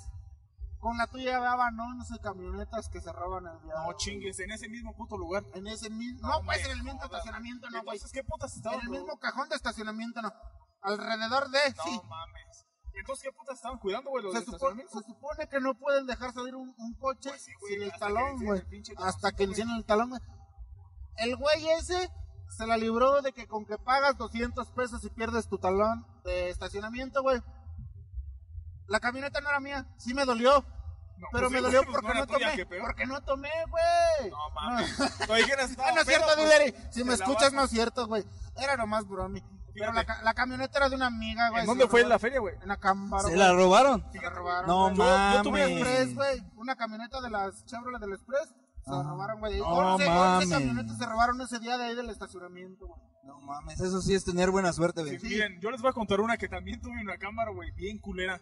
[0.78, 3.74] Con la tuya daban 11 camionetas que se roban el día.
[3.74, 5.44] No chingues, en ese mismo puto lugar.
[5.54, 6.26] En ese mismo.
[6.26, 7.96] No No, pues en el mismo estacionamiento, no, güey.
[7.96, 10.32] Entonces, ¿qué putas En estaban el mismo cajón de estacionamiento, no.
[10.82, 12.00] Alrededor de, No sí.
[12.08, 12.66] mames.
[12.94, 14.24] Entonces, ¿qué putas estaban cuidando, güey?
[14.32, 17.52] Se de supone, se supone que no pueden dejar salir un, un coche Pues sí,
[17.68, 18.62] sin el talón, güey.
[18.98, 20.20] Hasta que encienden el talón, güey.
[21.16, 22.10] El güey ese
[22.56, 26.50] se la libró de que con que pagas 200 pesos y pierdes tu talón de
[26.50, 27.40] estacionamiento, güey.
[28.86, 30.64] La camioneta no era mía, sí me dolió.
[31.18, 32.80] No, Pero pues me sí, dolió pues porque no no, tuya, tomé.
[32.80, 34.30] Porque no tomé, güey.
[34.30, 34.98] No mames.
[35.28, 36.74] No dijeras, Ah, no es cierto, pues, Dileri.
[36.90, 38.24] Si me escuchas, no es cierto, güey.
[38.56, 39.42] Era nomás bromi.
[39.74, 41.60] Pero la, la camioneta era de una amiga, güey.
[41.62, 42.10] ¿En dónde la fue robaron.
[42.10, 42.54] la feria, güey?
[42.62, 43.28] En Acámbaro.
[43.28, 44.04] ¿Se la robaron?
[44.12, 44.66] Se la robaron.
[44.66, 44.96] No güey.
[44.98, 45.76] Yo- yo tuve mames.
[45.78, 46.42] Express, güey.
[46.56, 48.52] Una camioneta de las Chevrolet del Express.
[48.84, 49.02] Se la Ah.
[49.04, 49.58] robaron, güey.
[49.58, 50.48] No 11, 11 mames.
[50.50, 53.00] camionetas se robaron ese día de ahí del estacionamiento, güey.
[53.24, 55.18] No mames, eso sí es tener buena suerte, güey.
[55.20, 57.98] Sí, Miren, yo les voy a contar una que también tuve en cámara, güey, bien
[57.98, 58.40] culera.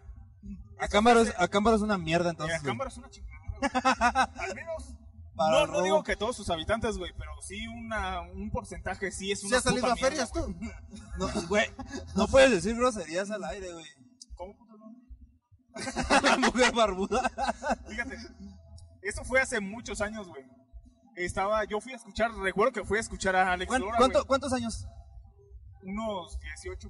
[0.79, 2.61] Acámbaro es, Acámbaro es una mierda En entonces.
[2.63, 3.61] cámara es una chingada, güey.
[4.49, 4.95] Al menos.
[5.35, 9.31] Para No, no digo que todos sus habitantes, güey, pero sí una, un porcentaje sí
[9.31, 10.75] es ¿Sí una has salido puta a ferias mierda, tú?
[11.19, 11.65] No, güey,
[12.15, 13.85] no puedes decir groserías al aire, güey.
[14.35, 14.95] ¿Cómo puto no?
[16.23, 17.31] La mujer barbuda.
[17.87, 18.17] Fíjate,
[19.03, 20.43] eso fue hace muchos años, güey.
[21.15, 24.19] Estaba, yo fui a escuchar, recuerdo que fui a escuchar a Alex ¿Cuán- Lora, cuánto-
[24.19, 24.27] güey.
[24.27, 24.85] ¿Cuántos años?
[25.83, 26.89] Unos 18.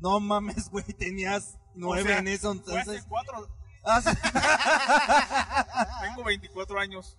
[0.00, 3.04] No mames, güey, tenías nueve O sea, en eso Fue hace entonces.
[3.08, 3.48] cuatro,
[3.86, 4.00] Ah,
[6.02, 7.18] tengo 24 años.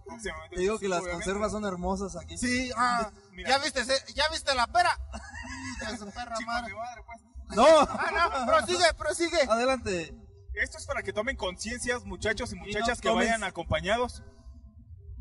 [0.49, 1.25] Te digo que Sí, las obviamente.
[1.25, 2.37] conservas son hermosas aquí.
[2.39, 3.49] Sí, ah, Mira.
[3.51, 3.81] ¿ya viste,
[4.15, 4.97] ¿ya viste la pera?
[5.79, 6.73] Perra Chinga madre.
[6.73, 7.21] madre, pues.
[7.55, 9.37] No, Ah, no, prosigue, prosigue.
[9.47, 10.15] adelante.
[10.55, 14.23] Esto es para que tomen conciencias, muchachos y muchachas, no que vayan acompañados.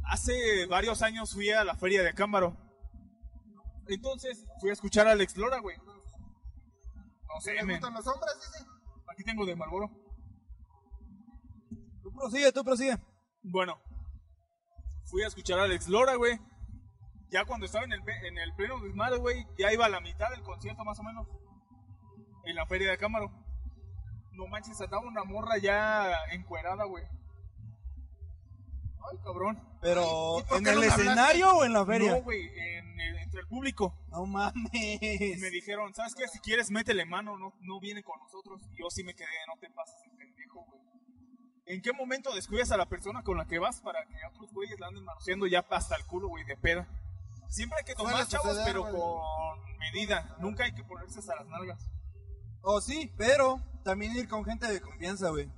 [0.04, 2.56] Hace varios años fui a la feria de Cámbaro.
[3.88, 5.76] Entonces fui a escuchar a Alex Lora, güey.
[5.78, 7.76] No sé, ¿Te men.
[7.76, 8.32] gustan los hombres?
[8.36, 8.64] Dice.
[9.12, 9.90] Aquí tengo de Marlboro.
[12.02, 12.96] Tú prosigue, tú prosigue.
[13.42, 13.80] Bueno,
[15.06, 16.38] fui a escuchar a Alex Lora, güey.
[17.30, 20.30] Ya cuando estaba en el, en el pleno desmadre, güey, ya iba a la mitad
[20.30, 21.26] del concierto más o menos.
[22.44, 23.43] En la feria de Cámaro.
[24.34, 27.04] No manches, andaba una morra ya encuerada, güey.
[29.10, 29.60] Ay, cabrón.
[29.80, 31.02] Pero, Ay, ¿y por ¿en qué el hablaste?
[31.02, 32.10] escenario o en la feria?
[32.12, 33.94] No, güey, en el- entre el público.
[34.08, 34.70] No mames.
[34.72, 36.26] Me dijeron, ¿sabes qué?
[36.28, 38.60] Si quieres, métele mano, no, no viene con nosotros.
[38.72, 40.80] Y yo sí me quedé, no te pases el pendejo, güey.
[41.66, 44.78] ¿En qué momento descuidas a la persona con la que vas para que otros güeyes
[44.80, 46.86] la anden manoseando ya hasta el culo, güey, de peda?
[47.48, 48.94] Siempre hay que tomar, Suele chavos, suceder, pero güey.
[48.94, 50.36] con medida.
[50.40, 51.90] Nunca hay que ponerse hasta las nalgas.
[52.64, 55.50] Oh, sí, pero también ir con gente de confianza, güey.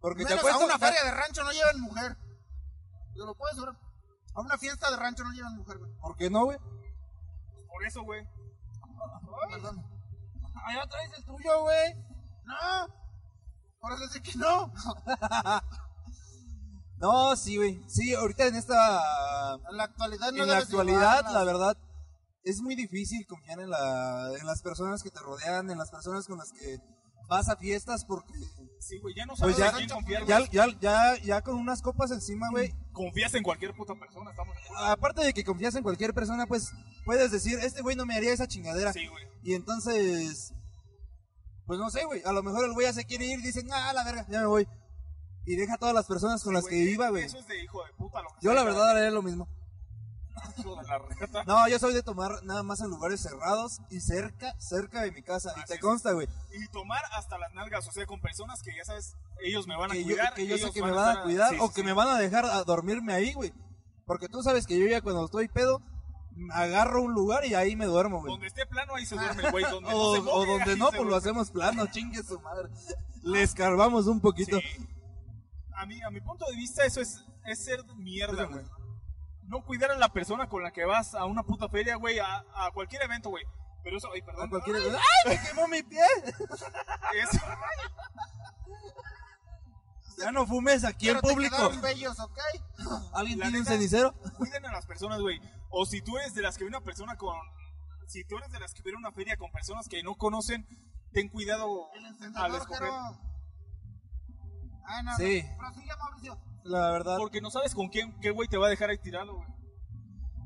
[0.00, 2.16] Porque te Menos apuesto a una te- feria de rancho no llevan mujer.
[3.14, 3.70] Te lo puedes ver.
[4.34, 5.90] A una fiesta de rancho no llevan mujer, güey.
[6.00, 6.58] ¿Por qué no, güey?
[6.58, 8.24] Por eso, güey.
[9.50, 9.84] Perdón.
[10.66, 11.94] Allá traes el tuyo, güey.
[12.44, 12.94] No.
[13.80, 14.72] Por eso dice que no.
[16.98, 17.80] No, sí, güey.
[17.86, 19.54] Sí, ahorita en esta...
[19.70, 21.76] En la actualidad no en la actualidad, la verdad,
[22.50, 26.26] es muy difícil confiar en, la, en las personas que te rodean, en las personas
[26.26, 26.78] con las que
[27.28, 28.32] vas a fiestas, porque
[28.80, 30.50] Sí, güey, ya no sabes pues ya, quién confiar, ya, güey.
[30.50, 34.62] ya, ya, ya con unas copas encima, güey, Confías en cualquier puta persona, estamos de
[34.62, 34.84] acuerdo.
[34.86, 36.70] aparte de que confías en cualquier persona, pues
[37.04, 38.92] puedes decir, este güey no me haría esa chingadera.
[38.92, 39.24] Sí, güey.
[39.42, 40.54] Y entonces,
[41.66, 43.92] pues no sé, güey, a lo mejor el güey ya se quiere ir, dicen, ah,
[43.92, 44.66] la verga, ya me voy.
[45.44, 47.24] Y deja a todas las personas con las que iba, güey.
[47.24, 49.46] Eso es de hijo de puta, lo que Yo sea, la verdad haré lo mismo.
[49.46, 49.56] hijo de la
[50.20, 50.27] reta.
[51.46, 55.22] No, yo soy de tomar nada más en lugares cerrados y cerca, cerca de mi
[55.22, 55.54] casa.
[55.56, 55.80] Y te es.
[55.80, 56.28] consta, güey.
[56.52, 59.90] Y tomar hasta las nalgas, o sea, con personas que ya sabes, ellos me van
[59.90, 60.34] a que yo, cuidar.
[60.34, 61.86] que yo sé que me van a cuidar sí, o sí, que sí.
[61.86, 63.52] me van a dejar a dormirme ahí, güey.
[64.06, 65.82] Porque tú sabes que yo ya cuando estoy pedo,
[66.52, 68.32] agarro un lugar y ahí me duermo, güey.
[68.32, 69.64] Donde esté plano, ahí se duerme güey.
[69.70, 72.68] Donde O, no se o moje, donde no, pues lo hacemos plano, chingue su madre.
[73.22, 74.58] Le escarbamos un poquito.
[75.74, 78.64] A mi, a mi punto de vista, eso es, es ser mierda, güey.
[79.48, 82.44] No cuidar a la persona con la que vas a una puta feria, güey, a,
[82.54, 83.44] a cualquier evento, güey.
[83.82, 84.50] Pero eso, ay, A perdón.
[84.50, 86.00] cualquier- ¡Ay, me quemó mi pie!
[87.22, 87.38] Eso-
[90.18, 91.56] Ya no fumes aquí Pero en te público.
[91.56, 92.38] quedaron bellos, ¿ok?
[93.14, 94.12] ¿Alguien La tiene un neta- cenicero?
[94.36, 95.40] cuiden a las personas, güey.
[95.70, 97.36] O si tú eres de las que ve una persona con.
[98.08, 100.66] Si tú eres de las que ve una feria con personas que no conocen,
[101.12, 102.80] ten cuidado El al encendedor, escoger.
[102.80, 102.94] Jero.
[104.86, 105.16] Ah, no.
[105.16, 105.42] Sí.
[105.44, 105.56] no.
[105.58, 106.38] Prosigue, Mauricio.
[106.68, 107.16] La verdad.
[107.18, 109.48] Porque no sabes con quién, qué güey te va a dejar ahí tirado, güey.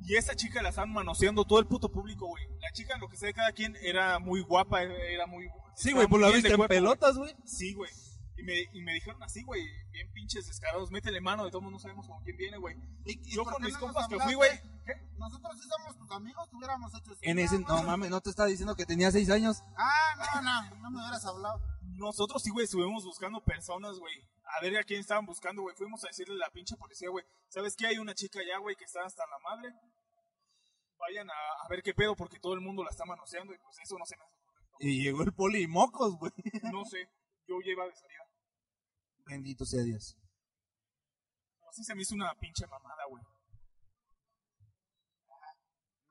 [0.05, 2.45] Y esa chica la están manoseando todo el puto público, güey.
[2.61, 5.49] La chica, lo que sé de cada quien, era muy guapa, era muy.
[5.77, 7.35] Sí, güey, pues la viste en cuerpo, pelotas, güey.
[7.45, 7.91] Sí, güey.
[8.37, 11.79] Y me, y me dijeron así, güey, bien pinches descarados, métele mano, de todos no
[11.79, 12.75] sabemos con quién viene, güey.
[13.05, 14.51] ¿Y- y Yo con mis no compas que fui, güey.
[15.19, 18.31] Nosotros sí somos tus amigos, te hubiéramos hecho En sí, ese, no mames, no te
[18.31, 19.63] estaba diciendo que tenía seis años.
[19.77, 21.61] Ah, no, no, no me hubieras hablado.
[21.83, 24.15] Nosotros sí, güey, estuvimos buscando personas, güey.
[24.59, 25.77] A ver a quién estaban buscando, güey.
[25.77, 27.25] Fuimos a decirle a la pinche policía, güey.
[27.49, 27.87] ¿Sabes qué?
[27.87, 29.73] Hay una chica allá, güey, que está hasta la madre.
[30.99, 33.77] Vayan a, a ver qué pedo porque todo el mundo la está manoseando y pues
[33.83, 34.77] eso no se me hace correcto.
[34.81, 36.33] Y llegó el poli y mocos, güey.
[36.73, 37.09] No sé,
[37.47, 38.22] yo lleva de salida.
[39.27, 40.17] Bendito sea Dios.
[41.61, 43.23] Pero sí se me hizo una pinche mamada, güey.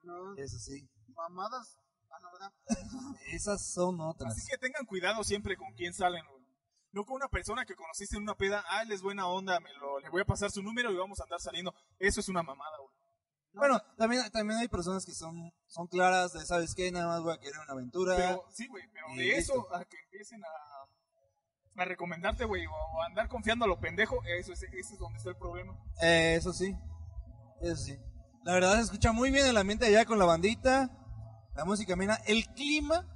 [0.02, 0.88] No, Eso sí.
[1.14, 1.78] mamadas.
[2.10, 2.52] Ah, no, ¿verdad?
[3.32, 4.32] Esas son otras.
[4.32, 6.42] Así que tengan cuidado siempre con quién salen, güey.
[6.90, 9.72] No con una persona que conociste en una peda, ah, él es buena onda, me
[9.74, 11.72] lo, le voy a pasar su número y vamos a andar saliendo.
[11.98, 12.92] Eso es una mamada, güey.
[13.54, 16.90] Bueno, también, también hay personas que son, son claras de, ¿sabes qué?
[16.90, 18.16] Nada más voy a querer una aventura.
[18.16, 20.81] Pero, sí, güey, pero de eso a que empiecen a,
[21.76, 25.30] a recomendarte, güey, o, andar confiando a lo pendejo, eso es, ese es donde está
[25.30, 25.74] el problema.
[26.00, 26.76] Eh, eso sí,
[27.60, 27.98] eso sí.
[28.44, 30.90] La verdad se escucha muy bien el ambiente allá con la bandita,
[31.54, 33.06] la música amena, el clima,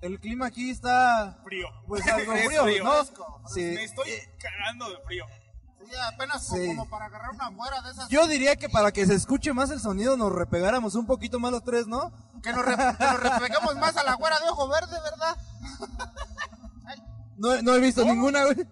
[0.00, 1.66] el clima aquí está, Frío.
[1.88, 3.04] pues algo Es frío, ¿no?
[3.52, 3.60] Sí.
[3.62, 5.24] Me estoy cagando de frío.
[5.84, 6.66] Sí, apenas Sí.
[6.68, 8.08] como para agarrar una güera de esas.
[8.10, 11.50] Yo diría que para que se escuche más el sonido nos repegáramos un poquito más
[11.50, 12.12] los tres, ¿no?
[12.42, 15.36] Que nos, re- que nos repegamos más a la güera de ojo verde, ¿verdad?
[17.40, 18.66] No, no he visto ninguna, güey.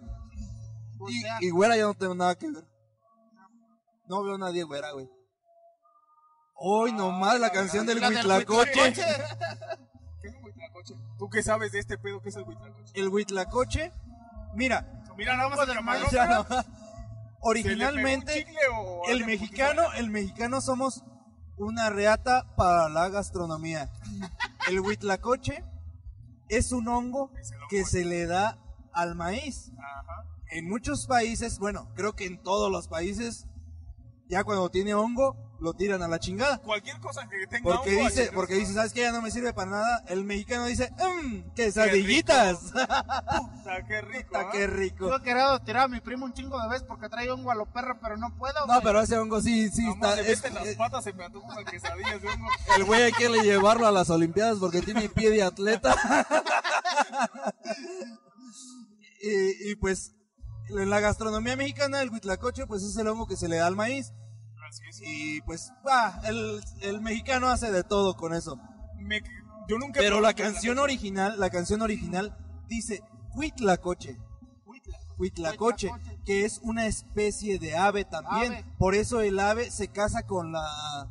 [1.41, 2.65] Y, y güera yo no tengo nada que ver.
[4.07, 5.09] No veo a nadie güera, güey.
[6.55, 8.93] Hoy nomás la canción del La Huitlacoche.
[10.21, 10.95] ¿Qué es un huitlacoche?
[11.19, 12.21] ¿Tú qué sabes de este pedo?
[12.21, 12.93] ¿Qué es el huitlacoche?
[12.95, 13.93] El Huitlacoche,
[14.55, 16.07] mira, Mira, nada más el camarón.
[16.13, 16.45] ya no.
[16.45, 16.79] ¿Se le pegó
[17.41, 21.03] originalmente o el mexicano, el mexicano somos
[21.57, 23.91] una reata para la gastronomía.
[24.69, 25.65] El huitlacoche
[26.49, 27.31] es un hongo
[27.69, 28.59] que se le da
[28.93, 29.73] al maíz.
[29.79, 30.25] Ajá.
[30.51, 33.47] En muchos países, bueno, creo que en todos los países,
[34.29, 36.59] ya cuando tiene hongo, lo tiran a la chingada.
[36.59, 39.01] Cualquier cosa que tenga Porque hongo, dice, porque dice, ¿sabes qué?
[39.01, 40.05] Ya no me sirve para nada.
[40.07, 42.61] El mexicano dice, mmm, quesadillitas.
[42.73, 44.29] Puta, qué rico.
[44.29, 44.49] Puta, ¿ah?
[44.53, 45.09] qué rico.
[45.09, 47.57] Yo he querido tirar a mi primo un chingo de veces porque trae hongo a
[47.57, 48.67] lo perro, pero no puedo.
[48.67, 50.23] No, pero ese hongo sí, sí Nomás está.
[50.23, 52.47] le es- las eh, patas, se me antoja unas quesadillas de hongo.
[52.77, 55.97] el güey hay que llevarlo a las Olimpiadas porque tiene pie de atleta.
[59.23, 60.15] y, y pues,
[60.71, 63.77] en la gastronomía mexicana, el huitlacoche, pues es el hongo que se le da al
[63.77, 64.13] maíz.
[64.69, 65.01] Así es.
[65.03, 68.57] Y pues, va, el, el mexicano hace de todo con eso.
[68.97, 69.23] Me-
[69.69, 72.37] yo nunca he Pero la canción original, la canción original
[72.69, 73.03] dice
[73.35, 74.19] huitlacoche.
[75.19, 75.91] Huitlacoche,
[76.25, 78.53] que es una especie de ave también.
[78.53, 78.65] Ave.
[78.79, 81.11] Por eso el ave se casa con la...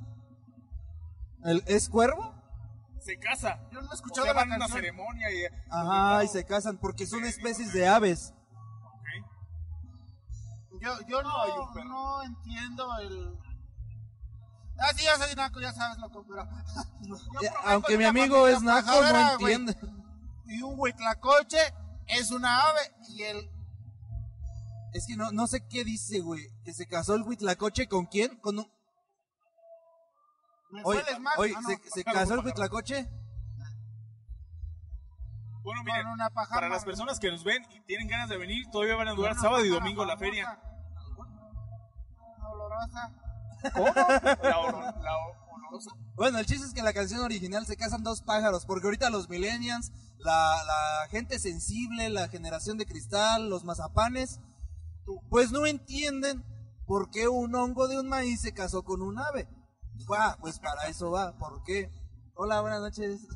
[1.44, 2.34] ¿El, ¿Es cuervo?
[3.02, 3.60] Se casa.
[3.72, 4.80] Yo no he O escuchado sea, la van a una canción.
[4.82, 5.44] ceremonia y...
[5.70, 8.34] Ajá, y se casan porque son especies de aves.
[10.82, 13.38] Yo, yo no, no entiendo el.
[14.80, 16.18] Ah, sí, ya soy naco, ya sabes lo que.
[17.08, 19.76] Yo Aunque mi amigo es naco, no entiende.
[20.46, 21.60] Y un huitlacoche
[22.08, 23.52] es una ave y el.
[24.94, 26.42] Es que no, no sé qué dice, güey.
[26.64, 28.38] Que se casó el huitlacoche con quién?
[28.38, 28.72] Con un...
[30.72, 31.04] ¿Me Oye,
[31.38, 33.10] oye, Ah, no, ¿se, se casó el huitlacoche?
[35.68, 38.38] Bueno, con miren, una paja para las personas que nos ven y tienen ganas de
[38.38, 40.60] venir, todavía van a durar sábado y domingo la famosa, feria.
[42.50, 43.12] Olorosa.
[44.44, 45.18] La, oro- la
[45.52, 45.92] olorosa.
[46.16, 49.10] Bueno, el chiste es que en la canción original se casan dos pájaros, porque ahorita
[49.10, 54.40] los millennials, la, la gente sensible, la generación de cristal, los mazapanes,
[55.30, 56.46] pues no entienden
[56.86, 59.50] por qué un hongo de un maíz se casó con un ave.
[60.40, 61.92] Pues para eso va, ¿por qué?
[62.36, 63.28] Hola, buenas noches.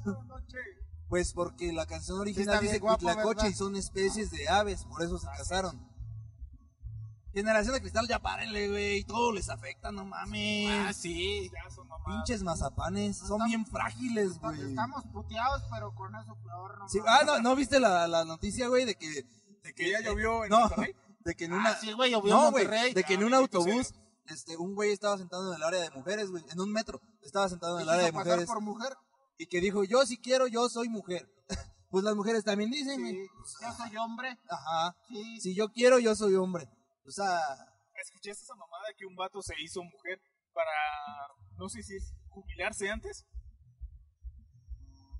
[1.11, 3.49] Pues porque la canción original dice guapo, Huitlacoche ¿verdad?
[3.49, 5.85] y son especies de aves, por eso se casaron.
[7.33, 10.69] Generación de cristal, ya párenle, güey, todo les afecta, no mames.
[10.71, 11.51] Ah, sí.
[11.75, 11.85] Son.
[12.05, 14.69] Pinches mazapanes, son bien frágiles, güey.
[14.69, 16.79] Estamos puteados, pero con eso peor.
[16.79, 19.25] No Sí, ah, no, ¿no viste la, la noticia, güey, de que...
[19.63, 20.95] De Que ya llovió en no, Monterrey.
[21.25, 21.75] de que en Ah, una...
[21.75, 23.93] sí, güey, llovió no, en de que en Ah, un autobús,
[24.27, 27.49] este, un güey estaba sentado en el área de mujeres, güey, en un metro, estaba
[27.49, 28.93] sentado en el área de mujeres, por mujer.
[29.37, 31.27] Y que dijo, yo si quiero, yo soy mujer.
[31.89, 33.15] pues las mujeres también dicen, Sí, güey.
[33.61, 34.37] yo soy hombre.
[34.49, 35.39] Ajá, Sí.
[35.41, 36.67] si yo quiero, yo soy hombre.
[37.05, 37.39] O sea,
[38.01, 40.19] ¿Escuchaste esa mamada que un vato se hizo mujer
[40.53, 40.71] para,
[41.57, 43.25] no sé si es jubilarse antes?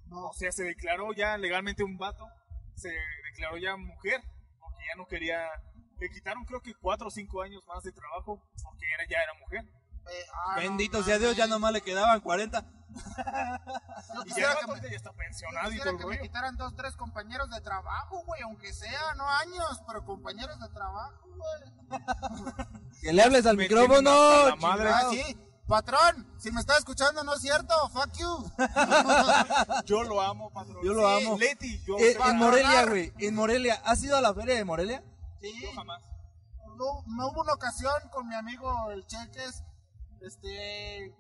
[0.08, 0.28] No.
[0.30, 2.26] O sea, se declaró ya legalmente un vato,
[2.76, 2.90] se
[3.32, 4.22] declaró ya mujer,
[4.60, 5.48] porque ya no quería,
[6.00, 9.34] le quitaron creo que cuatro o cinco años más de trabajo, porque era, ya era
[9.40, 9.64] mujer.
[10.12, 12.66] Eh, ah, no bendito sea Dios, ya nomás le quedaban 40.
[12.94, 16.56] Yo Y ya el que me, ya está yo pensionado y todo que me quitaran
[16.58, 22.02] dos, tres compañeros de trabajo, güey, aunque sea, no años, pero compañeros de trabajo, güey.
[23.02, 24.12] Que le hables al Me micrófono.
[24.50, 24.90] la madre.
[24.90, 25.38] Ah, sí.
[25.68, 28.52] Patrón, si me está escuchando, no es cierto, fuck you.
[29.86, 30.84] Yo lo amo, patrón.
[30.84, 31.38] Yo lo amo.
[31.38, 33.82] Leti, yo Eh, en Morelia, güey, en Morelia.
[33.86, 35.02] ¿Has ido a la feria de Morelia?
[35.40, 35.54] Sí.
[35.64, 36.02] Yo jamás.
[36.76, 39.64] No, no hubo una ocasión con mi amigo el Cheques,
[40.22, 41.16] este,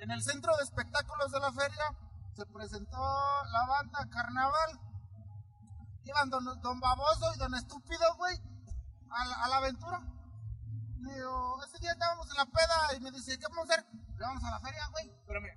[0.00, 1.84] en el centro de espectáculos de la feria
[2.34, 4.80] se presentó la banda Carnaval.
[6.04, 8.36] Iban don, don Baboso y Don Estúpido, güey,
[9.10, 10.00] a, la- a la aventura.
[11.00, 13.86] Y yo, ese día estábamos en la peda y me dice, ¿qué vamos a hacer?
[13.92, 15.08] Le vamos a la feria, güey.
[15.10, 15.48] Espérame.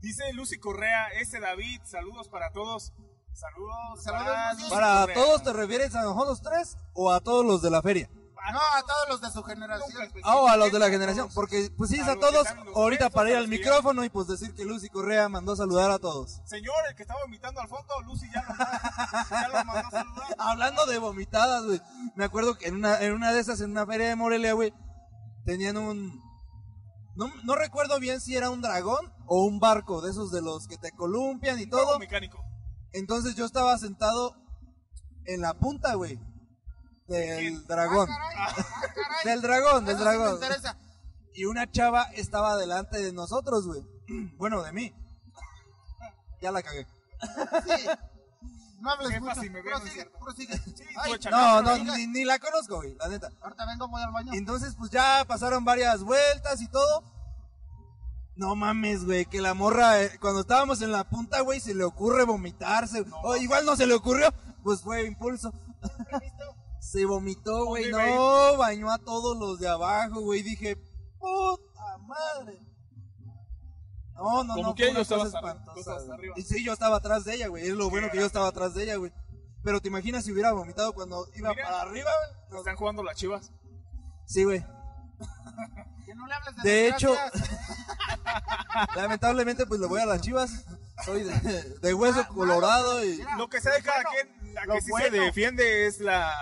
[0.00, 2.92] Dice Lucy Correa, ese David, saludos para todos.
[3.32, 4.52] Saludos, Saludos, para.
[4.54, 5.14] Lucy ¿Para Correa.
[5.14, 8.08] todos te refieres a nosotros tres o a todos los de la feria?
[8.52, 10.10] No, a todos los de su generación.
[10.22, 12.46] Ah, o a los de la generación, porque pues sí, A es a todos.
[12.74, 15.98] Ahorita para ir al micrófono y pues decir que Lucy Correa mandó a saludar a
[15.98, 16.40] todos.
[16.44, 18.54] Señor, el que estaba vomitando al fondo, Lucy ya lo,
[19.30, 20.34] ya lo mandó a saludar.
[20.38, 21.80] Hablando de vomitadas, güey.
[22.16, 24.74] Me acuerdo que en una, en una de esas, en una feria de Morelia, güey,
[25.44, 26.22] tenían un...
[27.16, 30.66] No, no recuerdo bien si era un dragón o un barco, de esos de los
[30.66, 31.84] que te columpian y todo.
[31.84, 32.44] Juego mecánico.
[32.92, 34.36] Entonces yo estaba sentado
[35.24, 36.18] en la punta, güey.
[37.06, 37.66] Del quién?
[37.66, 38.08] dragón.
[38.10, 39.24] Ah, caray, ah, caray.
[39.24, 40.76] Del dragón, del Eso sí me dragón.
[41.34, 43.82] Y una chava estaba delante de nosotros, güey.
[44.36, 44.94] Bueno, de mí.
[46.40, 46.86] Ya la cagué.
[47.66, 47.88] Sí.
[48.80, 49.40] No hables mucho.
[49.40, 50.58] si me no prosigue, prosigue.
[50.58, 51.14] Sí, Ay.
[51.30, 53.30] No, ni, ni la conozco, güey, la neta.
[53.40, 54.32] Ahorita vengo, voy al baño.
[54.34, 57.02] Entonces, pues ya pasaron varias vueltas y todo.
[58.36, 61.84] No mames, güey, que la morra, eh, cuando estábamos en la punta, güey, se le
[61.84, 63.04] ocurre vomitarse.
[63.22, 65.50] O igual no se le ocurrió, pues fue impulso.
[66.84, 70.42] Se vomitó, güey, ¿Dónde no, bañó a todos los de abajo, güey.
[70.42, 70.76] Dije,
[71.18, 72.60] puta madre.
[74.14, 76.18] No, no, Como no, que yo estaba cosa hasta- espantosa, tú estabas güey.
[76.18, 76.34] arriba.
[76.36, 77.66] Y sí, yo estaba atrás de ella, güey.
[77.66, 79.12] Es lo bueno que yo estaba atrás de ella, güey.
[79.64, 81.64] Pero te imaginas si hubiera vomitado cuando iba Mira.
[81.64, 82.10] para arriba,
[82.48, 82.58] güey.
[82.60, 83.50] Están jugando las chivas.
[84.26, 84.60] Sí, güey.
[86.04, 87.14] Que no le hables de De hecho.
[88.96, 90.64] Lamentablemente, pues le voy a las chivas.
[91.04, 91.32] Soy de,
[91.80, 93.16] de hueso colorado y.
[93.16, 96.00] Mira, Lo que sea de cada bueno, quien, la lo que sí se defiende es
[96.00, 96.32] la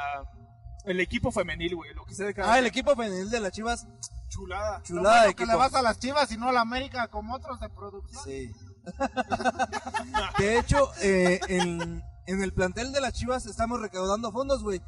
[0.85, 1.95] el equipo femenil, güey.
[1.95, 3.87] Lo que sea de cada Ah, el equipo femenil de las chivas.
[4.29, 4.79] chulada.
[4.79, 7.09] Lo Chulada bueno de que le vas a las chivas y no a la América
[7.09, 8.25] como otros de producción.
[8.25, 8.53] Sí.
[10.39, 14.81] De hecho, eh, en, en el plantel de las chivas estamos recaudando fondos, güey.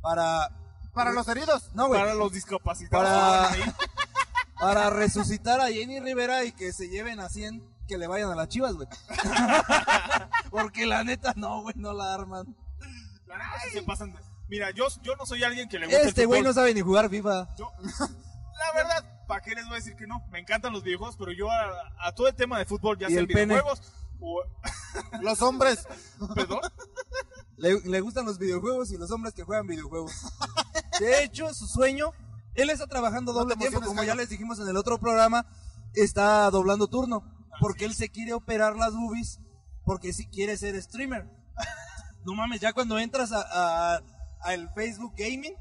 [0.00, 0.50] Para.
[0.92, 1.70] Para los heridos.
[1.74, 2.00] No, güey.
[2.00, 3.08] Para los discapacitados.
[3.08, 3.74] Para-.
[4.58, 8.34] Para resucitar a Jenny Rivera y que se lleven a 100 que le vayan a
[8.34, 8.88] las chivas, güey.
[10.50, 12.56] Porque la neta, no, güey, no la arman.
[13.64, 16.42] Sí se pasan de- Mira, yo, yo no soy alguien que le guste Este güey
[16.42, 17.48] no sabe ni jugar FIFA.
[17.56, 20.24] Yo- la verdad, ¿para qué les voy a decir que no?
[20.30, 23.18] Me encantan los videojuegos, pero yo a, a todo el tema de fútbol, ya sea
[23.20, 23.82] el videojuegos
[24.20, 24.42] o...
[25.20, 25.86] Los hombres.
[26.34, 26.60] ¿Perdón?
[27.58, 30.12] Le, le gustan los videojuegos y los hombres que juegan videojuegos.
[31.00, 32.12] De hecho, su sueño,
[32.54, 35.46] él está trabajando No doble te tiempo, como ya les dijimos en el otro programa,
[35.94, 37.24] está doblando turno,
[37.60, 39.38] porque él se quiere operar las boobies,
[39.84, 41.28] porque si quiere ser streamer.
[42.26, 44.00] No mames, ya cuando entras a, a-
[44.42, 45.54] al Facebook Gaming,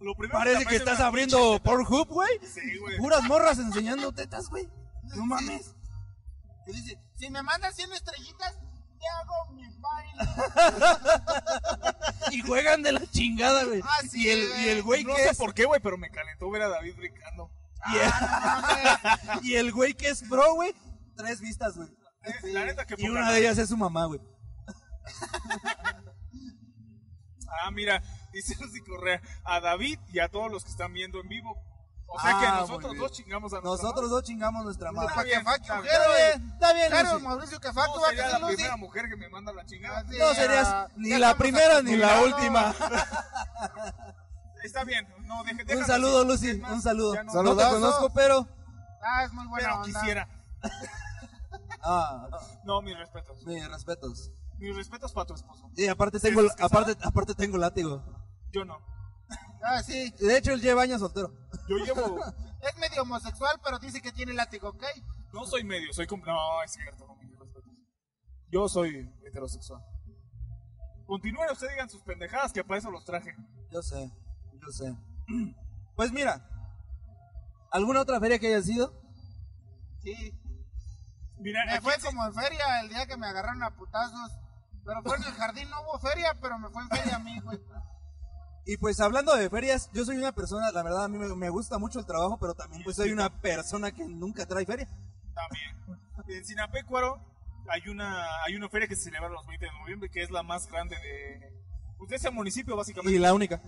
[0.00, 1.60] Lo primero parece que estás abriendo.
[1.62, 2.30] Pornhub, güey.
[2.42, 2.96] Sí, güey.
[2.98, 4.68] Puras morras enseñando tetas, güey.
[5.14, 5.74] No mames.
[6.66, 10.22] Y dice, si me mandas 100 estrellitas, te hago mi baile.
[12.32, 13.80] Y juegan de la chingada, güey.
[13.84, 15.98] Ah, sí, y el, y el güey No que sé es por qué, güey, pero
[15.98, 17.50] me calentó ver a David brincando.
[17.92, 18.10] Y el,
[19.42, 20.72] y el güey que es pro, güey,
[21.16, 21.88] tres vistas, güey.
[22.52, 24.20] La neta que Y una de ellas es su mamá, güey.
[27.64, 31.28] Ah, mira, dice Lucy Correa, a David y a todos los que están viendo en
[31.28, 31.56] vivo.
[32.14, 33.00] O sea que Ah, nosotros muy bien.
[33.00, 35.14] dos chingamos a nuestra Nosotros dos chingamos nuestra madre.
[35.16, 37.20] que bien, está bien, está bien, Claro.
[37.20, 38.54] Mauricio que No va a sería quedar la Lucy.
[38.56, 40.02] primera mujer que me manda la chingada.
[40.02, 42.74] No serías ni ya la primera ni la última.
[44.62, 46.24] Está bien, no, deje, Un saludo.
[46.24, 47.14] Lucy, más, un saludo.
[47.24, 48.46] no- No te conozco, pero...
[49.02, 50.00] Ah, es muy buena pero onda.
[50.00, 50.28] quisiera.
[51.84, 52.28] Ah,
[52.64, 53.44] No, mis respetos.
[53.44, 54.30] mis respetos.
[54.62, 55.68] Mis respetos para tu esposo.
[55.76, 56.66] Y aparte ¿Sí tengo, casado?
[56.66, 58.00] aparte, aparte tengo látigo.
[58.52, 58.78] Yo no.
[59.60, 60.12] Ah, sí.
[60.20, 61.34] De hecho, él lleva años soltero.
[61.68, 62.18] Yo llevo.
[62.62, 64.84] Es medio homosexual, pero dice que tiene látigo, ¿ok?
[65.32, 66.24] No soy medio, soy como.
[66.24, 67.64] No, es cierto, no, mis respetos.
[68.52, 69.82] Yo soy heterosexual.
[71.04, 73.34] Continúen, ustedes digan sus pendejadas que para eso los traje.
[73.72, 74.12] Yo sé,
[74.64, 74.96] yo sé.
[75.96, 76.48] Pues mira,
[77.72, 78.94] ¿alguna otra feria que haya sido?
[80.04, 80.32] Sí.
[81.38, 84.30] Mira, Me aquí fue como en feria el día que me agarraron a putazos.
[84.84, 87.38] Pero fue en el jardín, no hubo feria, pero me fue en feria a mí,
[87.40, 87.58] güey.
[88.64, 91.50] Y pues hablando de ferias, yo soy una persona, la verdad a mí me, me
[91.50, 94.88] gusta mucho el trabajo, pero también pues soy una persona que nunca trae feria.
[95.34, 95.76] También.
[96.28, 97.20] En Sinapecuaro
[97.68, 100.42] hay una, hay una feria que se celebra los 20 de noviembre, que es la
[100.42, 101.52] más grande de,
[101.98, 103.16] pues, de ese municipio, básicamente.
[103.16, 103.60] Y la única.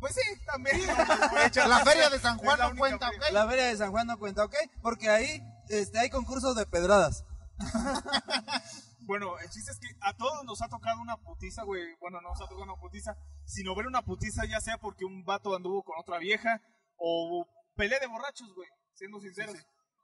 [0.00, 0.80] Pues sí, también.
[0.86, 3.26] La feria de San Juan no cuenta, feria.
[3.26, 3.32] ¿ok?
[3.32, 4.54] La feria de San Juan no cuenta, ¿ok?
[4.82, 7.24] Porque ahí este, hay concursos de pedradas.
[9.06, 11.94] Bueno, el chiste es que a todos nos ha tocado una putiza, güey.
[12.00, 15.24] Bueno, no nos ha tocado una putiza, sino ver una putiza ya sea porque un
[15.24, 16.60] vato anduvo con otra vieja
[16.96, 17.46] o
[17.76, 18.68] pelea de borrachos, güey.
[18.94, 19.56] Siendo sinceros.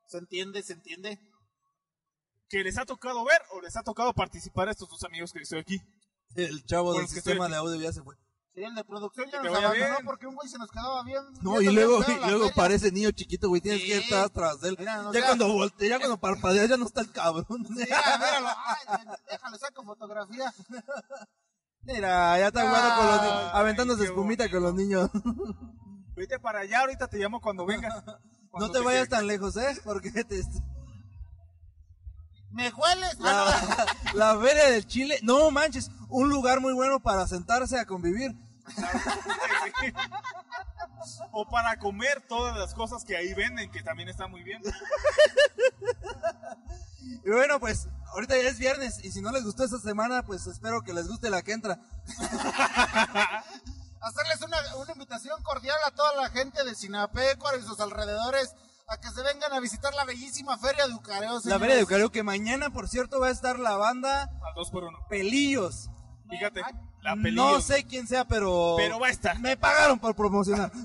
[0.06, 1.18] Se entiende, se entiende.
[2.48, 5.40] Que les ha tocado ver o les ha tocado participar a estos dos amigos que
[5.40, 5.80] estoy aquí.
[6.36, 8.14] El chavo del sistema de audio ya se fue.
[8.54, 11.22] Sí, el de producción ya Que nos abandonó porque un güey se nos quedaba bien.
[11.40, 13.62] No, y luego, y la luego parece niño chiquito, güey.
[13.62, 14.12] Tienes que ir Sí.
[14.14, 14.76] atrás de él.
[14.78, 17.46] Mira, no ya cuando voltea, ya cuando parpadea, ya no está el cabrón.
[17.70, 18.48] Mira, míralo.
[18.48, 18.98] Ay,
[19.30, 20.52] déjale, saco fotografía.
[21.84, 25.10] Mira, ya está jugando con los niños, aventándose espumita con los niños.
[26.14, 28.04] Vete para allá, ahorita te llamo cuando vengas.
[28.52, 29.80] No te vayas tan lejos, ¿eh?
[29.82, 30.42] Porque te...
[32.52, 33.16] ¿Me hueles?
[33.22, 37.86] Ah, La, la feria del Chile, no manches, un lugar muy bueno para sentarse a
[37.86, 38.34] convivir.
[41.32, 44.62] O para comer todas las cosas que ahí venden, que también está muy bien.
[47.24, 50.46] Y bueno, pues ahorita ya es viernes y si no les gustó esta semana, pues
[50.48, 51.78] espero que les guste la que entra.
[54.00, 58.54] hacerles una, una invitación cordial a toda la gente de Sinapecuaro y sus alrededores
[58.88, 61.34] a que se vengan a visitar la bellísima Feria de Ucareo.
[61.34, 61.60] La señores.
[61.60, 64.84] feria de Ucareo que mañana, por cierto, va a estar la banda Al dos por
[64.84, 64.98] uno.
[65.08, 65.88] Pelillos.
[66.28, 66.62] Fíjate,
[67.02, 67.60] la No pelillo.
[67.60, 68.74] sé quién sea, pero...
[68.76, 69.38] Pero va a estar.
[69.38, 70.70] Me pagaron por promocionar.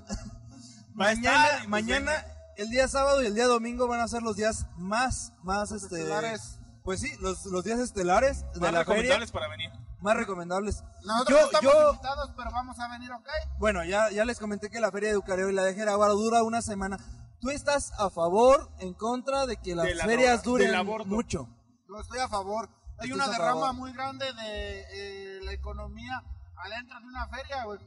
[1.00, 2.26] Va a mañana, estar, pues mañana,
[2.56, 5.96] el día sábado y el día domingo van a ser los días más, más, este...
[6.02, 6.58] estelares.
[6.84, 8.84] Pues sí, los, los días estelares de Más la feria.
[8.84, 9.70] recomendables para venir.
[10.02, 10.84] Más recomendables.
[11.04, 13.28] Nosotros Yo- estamos yo- invitados, pero vamos a venir, ¿ok?
[13.60, 16.42] Bueno, ya, ya les comenté que la feria de Ucareo y la de Jeraguaro dura
[16.42, 16.98] una semana.
[17.40, 21.48] ¿Tú estás a favor, en contra de que las De la ferias droga, duren mucho?
[21.88, 22.70] Yo estoy a favor.
[23.00, 23.74] Hay una derrama favor.
[23.76, 26.24] muy grande de eh, la economía
[26.56, 27.80] adentro de una feria, güey.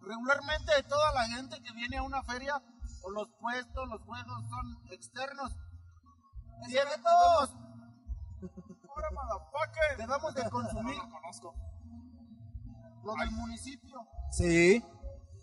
[0.00, 2.60] Regularmente toda la gente que viene a una feria,
[3.04, 5.52] o los puestos, los juegos son externos.
[6.66, 7.50] Tiene- Debemos,
[8.88, 9.96] Ahora, motherfucker.
[9.98, 11.54] debemos de consumir No lo conozco.
[13.04, 14.00] lo del municipio.
[14.30, 14.82] Sí.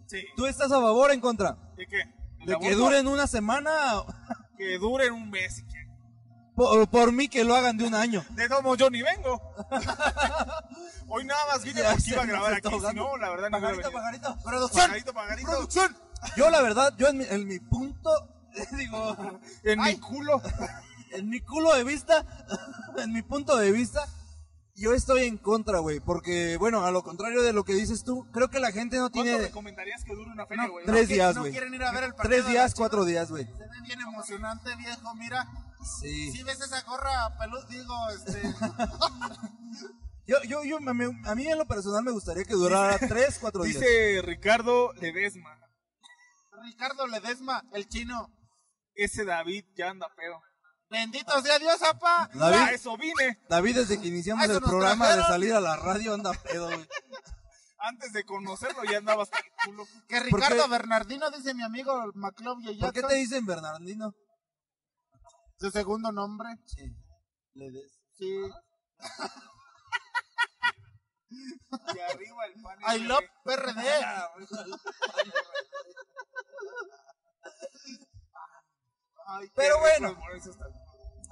[0.08, 0.24] Sí.
[0.36, 1.52] ¿Tú estás a favor o en contra?
[1.76, 2.02] ¿De qué?
[2.40, 3.72] ¿El ¿De que duren una semana?
[4.58, 5.64] Que duren un mes.
[6.54, 8.26] Por, por mí que lo hagan de un año.
[8.32, 9.42] De todos modos, yo ni vengo.
[11.08, 12.70] Hoy nada más vine porque iba a grabar aquí.
[12.70, 14.38] Si no, la verdad no Pajarito, pajarito.
[14.44, 14.86] ¡Producción!
[14.88, 15.50] Pajarito, pajarito.
[15.50, 15.98] ¡Producción!
[16.36, 18.12] Yo la verdad, yo en mi, en mi punto,
[18.78, 19.96] digo, En Ay.
[19.96, 20.42] mi culo.
[21.14, 22.26] en mi culo de vista,
[22.98, 24.06] en mi punto de vista,
[24.80, 26.00] yo estoy en contra, güey.
[26.00, 29.10] Porque, bueno, a lo contrario de lo que dices tú, creo que la gente no
[29.12, 30.86] ¿Cuánto tiene recomendarías que dure una feria, güey?
[30.86, 31.52] tres días, no güey.
[31.52, 33.46] quieren ir a ver el partido Tres días, cuatro días, güey.
[33.46, 35.48] Se ve bien emocionante, viejo, mira.
[36.02, 36.32] Sí.
[36.32, 38.42] Si ves esa gorra pelud, digo, este...
[40.30, 43.80] Yo, yo, yo, a mí en lo personal me gustaría que durara tres, cuatro días.
[43.80, 45.58] Dice Ricardo Ledesma.
[46.62, 48.30] Ricardo Ledesma, el chino.
[48.94, 50.40] Ese David ya anda pedo.
[50.90, 52.30] Bendito sea Dios, apa.
[52.34, 52.58] David.
[52.58, 53.40] A eso vine.
[53.48, 56.88] David, desde que iniciamos el programa de salir a la radio, anda pedo, güey.
[57.82, 59.86] Antes de conocerlo ya andaba hasta el culo.
[60.08, 60.68] Que ¿Por Ricardo?
[60.68, 64.14] Bernardino dice mi amigo Maclovio ¿Por qué te dicen Bernardino?
[65.58, 66.50] Su segundo nombre.
[66.66, 66.94] Sí.
[67.54, 68.36] Le des- Sí.
[71.32, 72.80] Y arriba el pan.
[72.96, 73.82] I love PRD.
[79.56, 80.16] Pero bueno.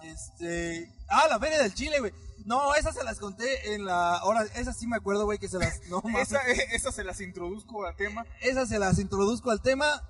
[0.04, 0.92] Este.
[1.10, 2.14] Ah, la Feria del Chile, güey.
[2.46, 4.18] No, esas se las conté en la.
[4.18, 5.88] Ahora, esas sí me acuerdo, güey, que se las.
[5.90, 6.32] No, mames.
[6.32, 8.26] Esa, eh, esa se las introduzco al tema.
[8.42, 10.08] Esas se las introduzco al tema.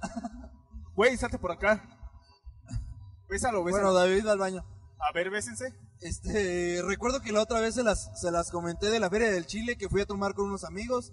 [0.96, 1.84] Güey, salte por acá.
[3.30, 3.92] Bésalo, bésalo.
[3.92, 4.66] Bueno, David va al baño.
[5.00, 5.74] A ver, bésense.
[6.02, 9.48] Este, recuerdo que la otra vez se las, se las comenté de la Feria del
[9.48, 11.12] Chile que fui a tomar con unos amigos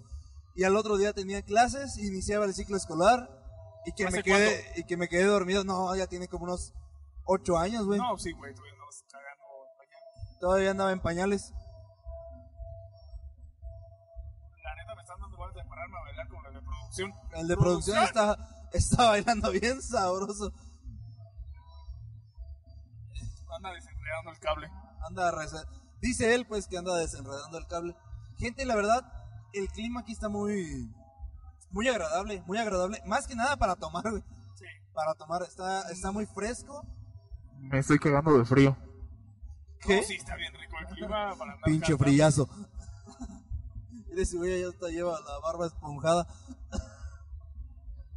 [0.55, 3.44] y al otro día tenía clases, iniciaba el ciclo escolar
[3.85, 5.63] y que ¿Hace me quedé y que me quedé dormido.
[5.63, 6.73] No, ya tiene como unos
[7.25, 7.99] ocho años, güey.
[7.99, 9.43] No, sí, güey, todavía andabas cagando
[9.77, 10.39] mañana.
[10.39, 11.53] Todavía andaba en pañales.
[14.63, 17.13] La neta me están dando ganas de pararme a bailar con la de producción.
[17.33, 18.37] El de producción está,
[18.73, 20.51] está bailando bien sabroso.
[23.55, 24.69] Anda desenredando el cable.
[25.07, 25.65] Anda reza-
[26.01, 27.95] Dice él, pues, que anda desenredando el cable.
[28.37, 29.01] Gente, la verdad,
[29.53, 30.91] el clima aquí está muy,
[31.75, 33.01] muy agradable, muy agradable.
[33.05, 34.23] Más que nada para tomar, güey.
[34.55, 34.63] Sí.
[34.93, 36.85] Para tomar, está, está muy fresco.
[37.59, 38.77] Me estoy cagando de frío.
[39.81, 39.97] ¿Qué?
[39.97, 42.03] No, sí, está bien rico el clima para andar Pinche cantando.
[42.05, 42.49] frillazo.
[44.07, 46.25] Mire, ese güey ya hasta lleva la barba esponjada.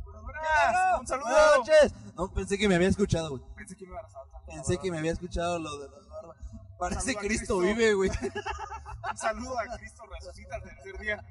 [0.05, 1.27] Buenas, Un saludo.
[1.27, 1.95] Buenas noches.
[2.15, 3.43] No, pensé que me había escuchado, güey.
[3.57, 4.43] Pensé que me iban a saltar.
[4.47, 6.37] Pensé que me había escuchado lo de la barba.
[6.79, 7.59] Parece Cristo Cristo.
[7.59, 8.11] vive, güey.
[9.11, 11.25] Un saludo a Cristo resucita al tercer día.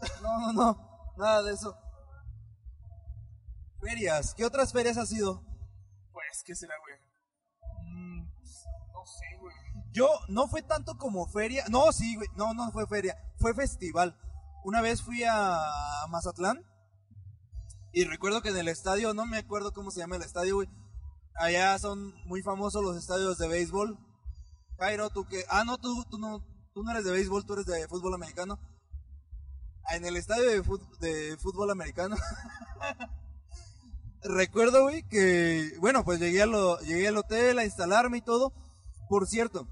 [0.22, 1.12] No, no, no.
[1.16, 1.76] Nada de eso.
[3.80, 4.34] Ferias.
[4.34, 5.42] ¿Qué otras ferias has ido?
[6.12, 6.96] Pues, ¿qué será, güey?
[7.86, 8.24] Mm,
[8.92, 9.54] no sé, güey.
[9.92, 11.64] Yo no fue tanto como feria.
[11.68, 12.28] No, sí, güey.
[12.36, 13.16] No, no fue feria.
[13.38, 14.18] Fue festival.
[14.64, 15.58] Una vez fui a
[16.10, 16.64] Mazatlán.
[17.92, 20.68] Y recuerdo que en el estadio, no me acuerdo cómo se llama el estadio, güey.
[21.34, 23.98] Allá son muy famosos los estadios de béisbol.
[24.78, 25.44] Jairo, tú que.
[25.48, 26.44] Ah, no, tú, tú no.
[26.72, 28.60] Tú no eres de béisbol, tú eres de fútbol americano.
[29.92, 32.16] En el estadio de, fut- de fútbol americano.
[34.22, 35.72] recuerdo, güey, que.
[35.80, 38.52] Bueno, pues llegué, a lo, llegué al hotel a instalarme y todo.
[39.08, 39.66] Por cierto,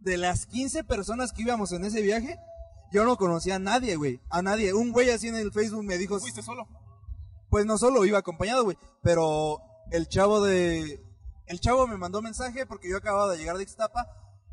[0.00, 2.38] de las 15 personas que íbamos en ese viaje,
[2.92, 4.20] yo no conocía a nadie, güey.
[4.30, 4.72] A nadie.
[4.74, 6.66] Un güey así en el Facebook me dijo, ¿Fuiste solo?
[7.48, 9.58] pues no solo iba acompañado, güey, pero
[9.90, 11.04] el chavo de...
[11.46, 14.06] El chavo me mandó mensaje porque yo acababa de llegar de Ixtapa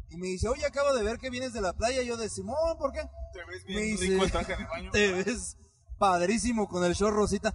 [0.09, 2.01] y me dice, oye, acabo de ver que vienes de la playa.
[2.01, 3.01] Y yo de Simón, ¿por qué?
[3.33, 4.91] ¿Te ves Me bien dice, rico el traje de baño?
[4.91, 5.57] te ves
[5.97, 7.53] padrísimo con el short rosita.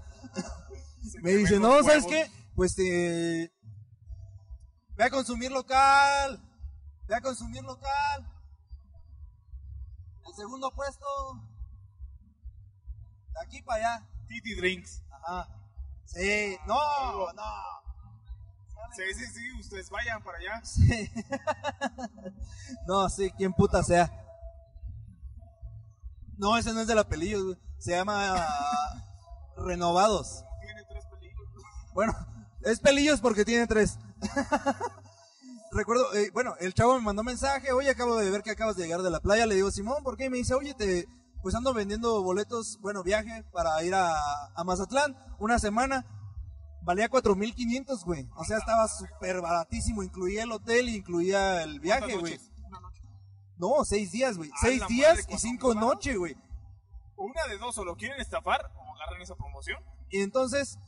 [1.23, 2.07] Me dice, no, ¿sabes huevos".
[2.11, 2.31] qué?
[2.55, 3.53] Pues te...
[4.97, 6.41] Ve a consumir local.
[7.09, 8.29] Ve a consumir local.
[10.29, 11.07] El segundo puesto.
[13.33, 14.09] De aquí para allá.
[14.29, 15.03] Titi Drinks.
[15.11, 15.49] Ajá.
[16.05, 17.43] Sí, no, no.
[18.95, 20.65] Sí, sí, sí, ustedes vayan para allá.
[20.65, 21.11] Sí.
[22.87, 24.11] no, sí, quien puta sea.
[26.37, 27.59] No, ese no es de la pelillos, güey.
[27.79, 29.05] Se llama ah,
[29.57, 30.45] Renovados.
[30.61, 31.49] Tiene tres pelillos.
[31.95, 32.15] Bueno,
[32.63, 33.99] es pelillos porque tiene tres.
[35.73, 38.83] Recuerdo, eh, bueno, el chavo me mandó mensaje, oye, acabo de ver que acabas de
[38.83, 40.27] llegar de la playa, le digo, Simón, ¿por qué?
[40.27, 41.09] Y me dice, oye, te,
[41.43, 44.13] pues ando vendiendo boletos, bueno, viaje para ir a,
[44.55, 46.05] a Mazatlán, una semana,
[46.83, 52.21] valía 4.500, güey, o sea, estaba súper baratísimo, incluía el hotel, incluía el viaje, ¿Cuántas
[52.21, 52.33] güey.
[52.33, 52.51] noches?
[52.67, 53.03] Una noche.
[53.57, 56.37] No, seis días, güey, seis días y ¿cuánto cinco noches, güey.
[57.17, 59.81] Una de dos, o lo quieren estafar o agarran esa promoción.
[60.11, 60.79] Y entonces,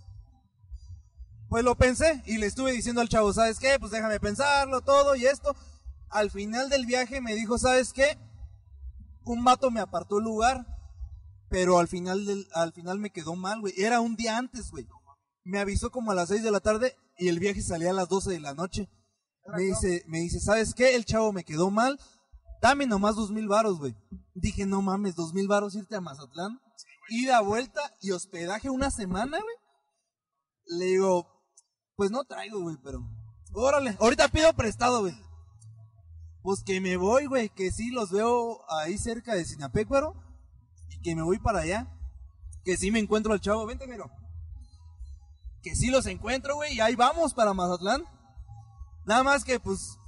[1.49, 3.79] pues lo pensé y le estuve diciendo al chavo, ¿sabes qué?
[3.79, 5.55] Pues déjame pensarlo, todo y esto.
[6.11, 8.19] Al final del viaje me dijo, ¿sabes qué?
[9.25, 10.67] Un vato me apartó el lugar,
[11.49, 13.73] pero al final, del, al final me quedó mal, güey.
[13.77, 14.87] Era un día antes, güey.
[15.45, 18.09] Me avisó como a las 6 de la tarde y el viaje salía a las
[18.09, 18.89] 12 de la noche.
[19.55, 20.95] Me dice, me dice, ¿sabes qué?
[20.95, 22.01] El chavo me quedó mal.
[22.63, 23.95] Dame nomás dos mil varos, güey.
[24.35, 26.59] Dije, no mames, dos mil varos irte a Mazatlán.
[27.11, 29.57] Ida, vuelta y hospedaje una semana, güey.
[30.79, 31.29] Le digo,
[31.95, 33.01] pues no traigo, güey, pero.
[33.53, 35.15] Órale, ahorita pido prestado, güey.
[36.43, 40.15] Pues que me voy, güey, que sí los veo ahí cerca de Sinapecuaro.
[40.89, 41.91] Y que me voy para allá.
[42.65, 44.11] Que sí me encuentro al chavo, vente, miro.
[45.65, 48.05] Que sí los encuentro, güey, y ahí vamos para Mazatlán.
[49.07, 49.99] Nada más que, pues,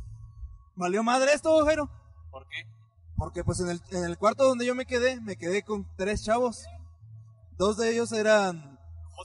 [0.76, 1.90] valió madre esto, Jairo.
[2.30, 2.76] ¿Por qué?
[3.16, 6.22] Porque pues en el, en el cuarto donde yo me quedé, me quedé con tres
[6.22, 6.66] chavos.
[7.56, 8.78] Dos de ellos eran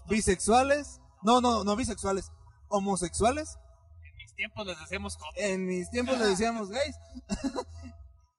[0.09, 1.01] bisexuales.
[1.21, 2.31] No, no, no bisexuales.
[2.69, 3.57] Homosexuales.
[4.03, 4.77] En mis tiempos les
[5.17, 5.31] como.
[5.35, 6.95] En mis tiempos le decíamos gays.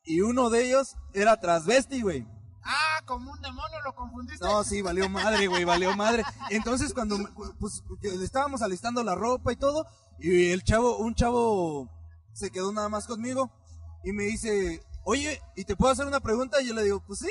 [0.05, 2.26] y uno de ellos era transvesti, güey.
[2.64, 4.44] Ah, como un demonio lo confundiste.
[4.44, 6.24] No, sí, valió madre, güey, valió madre.
[6.50, 7.18] Entonces cuando
[7.58, 7.82] pues
[8.22, 9.86] estábamos alistando la ropa y todo,
[10.18, 11.88] y el chavo, un chavo
[12.32, 13.50] se quedó nada más conmigo
[14.04, 16.60] y me dice, oye, ¿y te puedo hacer una pregunta?
[16.60, 17.30] Y yo le digo, pues sí.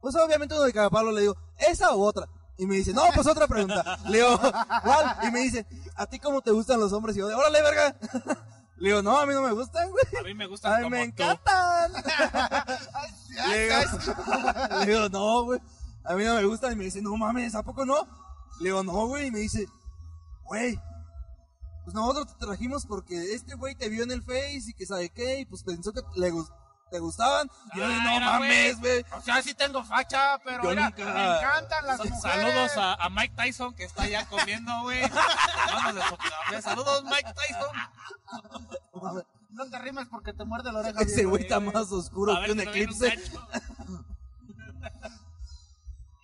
[0.00, 2.28] Pues obviamente uno de cada palo le digo, ¿esa u otra?
[2.58, 3.98] Y me dice, no, pues otra pregunta.
[4.08, 4.38] Le digo,
[4.82, 5.16] ¿cuál?
[5.22, 7.16] Y me dice, ¿a ti cómo te gustan los hombres?
[7.16, 7.96] Y yo, órale, verga.
[8.82, 10.02] Le digo, no, a mí no me gustan, güey.
[10.18, 11.22] A mí me gustan A mí como me tú.
[11.22, 11.92] encantan.
[13.48, 13.76] le, digo,
[14.80, 15.60] le digo, no, güey.
[16.04, 16.72] A mí no me gustan.
[16.72, 17.94] Y me dice, no mames, ¿a poco no?
[18.58, 19.28] Le digo, no, güey.
[19.28, 19.68] Y me dice,
[20.42, 20.80] güey,
[21.84, 25.10] pues nosotros te trajimos porque este güey te vio en el Face y que sabe
[25.10, 25.38] qué.
[25.38, 26.50] Y pues pensó que le gus-
[26.92, 27.50] te gustaban.
[27.74, 29.04] Y yo, Ah, no era, mames, güey.
[29.12, 32.20] O sea, sí tengo facha, pero Yo mira, nunca- me encantan las mujeres.
[32.22, 35.02] Saludos a, a Mike Tyson que está allá comiendo, güey.
[36.62, 39.22] Saludos, Mike Tyson.
[39.52, 40.98] No te rimes porque te muerde la oreja.
[41.02, 43.18] Ese güey está más oscuro que un eclipse.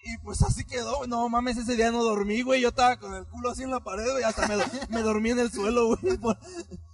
[0.05, 1.07] Y pues así quedó.
[1.07, 2.63] No mames, ese día no dormí, güey.
[2.63, 4.25] Yo estaba con el culo así en la pared, güey.
[4.25, 6.17] Hasta me, do- me dormí en el suelo, güey.
[6.17, 6.39] por-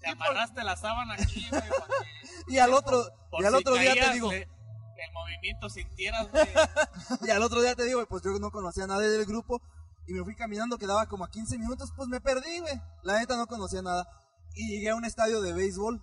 [0.01, 1.63] Te amarraste la sábana aquí, güey.
[2.49, 6.29] Y al otro, por y al si otro día te digo, le- El movimiento sintieras,
[6.33, 6.47] güey.
[7.27, 9.61] y al otro día te digo, pues yo no conocía a nadie del grupo.
[10.07, 12.75] Y me fui caminando, quedaba como a 15 minutos, pues me perdí, güey.
[13.03, 14.07] La neta no conocía nada.
[14.55, 16.03] Y llegué a un estadio de béisbol,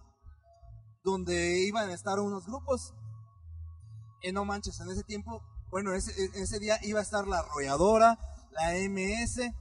[1.03, 2.93] donde iban a estar unos grupos.
[4.23, 8.17] Y no manches, en ese tiempo, bueno, ese, ese día iba a estar la arrolladora,
[8.51, 9.53] la MS,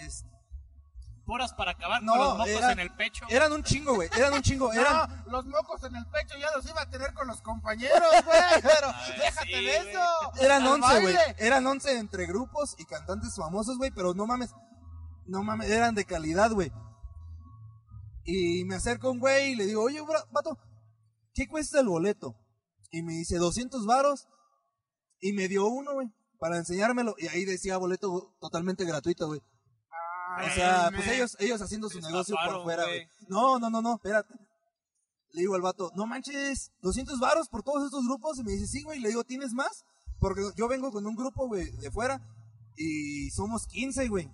[0.00, 0.24] es-
[1.30, 3.24] Puras para acabar No, con los mocos era- en el pecho.
[3.28, 6.48] eran un chingo, güey, eran un chingo, eran, No, los mocos en el pecho ya
[6.56, 8.40] los iba a tener con los compañeros, güey.
[8.62, 10.00] Pero déjate sí, de eso.
[10.40, 11.16] Eran 11, güey.
[11.38, 14.50] Eran 11 entre grupos y cantantes famosos, güey, pero no mames.
[15.26, 16.72] No mames, eran de calidad, güey.
[18.24, 20.00] Y me acerco a un güey y le digo, oye,
[20.32, 20.58] vato,
[21.32, 22.34] ¿qué cuesta el boleto?
[22.90, 24.26] Y me dice, 200 varos.
[25.20, 26.08] Y me dio uno, güey,
[26.40, 27.14] para enseñármelo.
[27.18, 29.40] Y ahí decía boleto totalmente gratuito, güey.
[30.38, 33.08] O sea, Ay, pues me- ellos, ellos haciendo su negocio por fuera, güey.
[33.28, 34.34] No, no, no, no, espérate.
[35.32, 38.38] Le digo al vato, no manches, 200 varos por todos estos grupos.
[38.38, 39.00] Y me dice, sí, güey.
[39.00, 39.84] Le digo, ¿tienes más?
[40.18, 42.20] Porque yo vengo con un grupo, güey, de fuera.
[42.76, 44.30] Y somos 15, güey.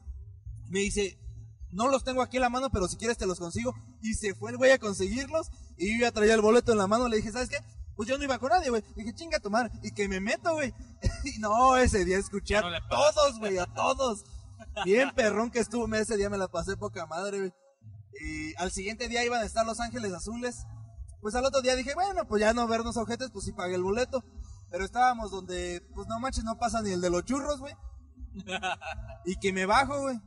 [0.69, 1.19] Me dice,
[1.73, 3.75] No los tengo aquí en la mano, pero si quieres te los consigo.
[4.01, 5.51] Y se fue el güey a conseguirlos.
[5.77, 7.09] Y yo ya traía el boleto en la mano.
[7.09, 7.59] Le dije, ¿sabes qué?
[7.97, 8.83] Pues yo no iba con nadie, güey.
[8.95, 9.71] Dije, chinga tu madre.
[9.83, 10.73] Y que me meto, güey.
[11.25, 14.25] y no, ese día escuché a No todos, güey, a todos.
[14.85, 15.93] Bien perrón que estuvo.
[15.95, 17.55] Ese día me la pasé poca madre, güey.
[18.21, 20.67] Y al siguiente día iban a estar Los Ángeles Azules.
[21.21, 23.83] Pues al otro día dije, bueno, pues ya no vernos ojetes, pues sí pagué el
[23.83, 24.25] boleto.
[24.71, 27.75] Pero estábamos donde, pues no manches, no pasa ni el de los churros, güey.
[29.25, 30.21] Y que me bajo, güey.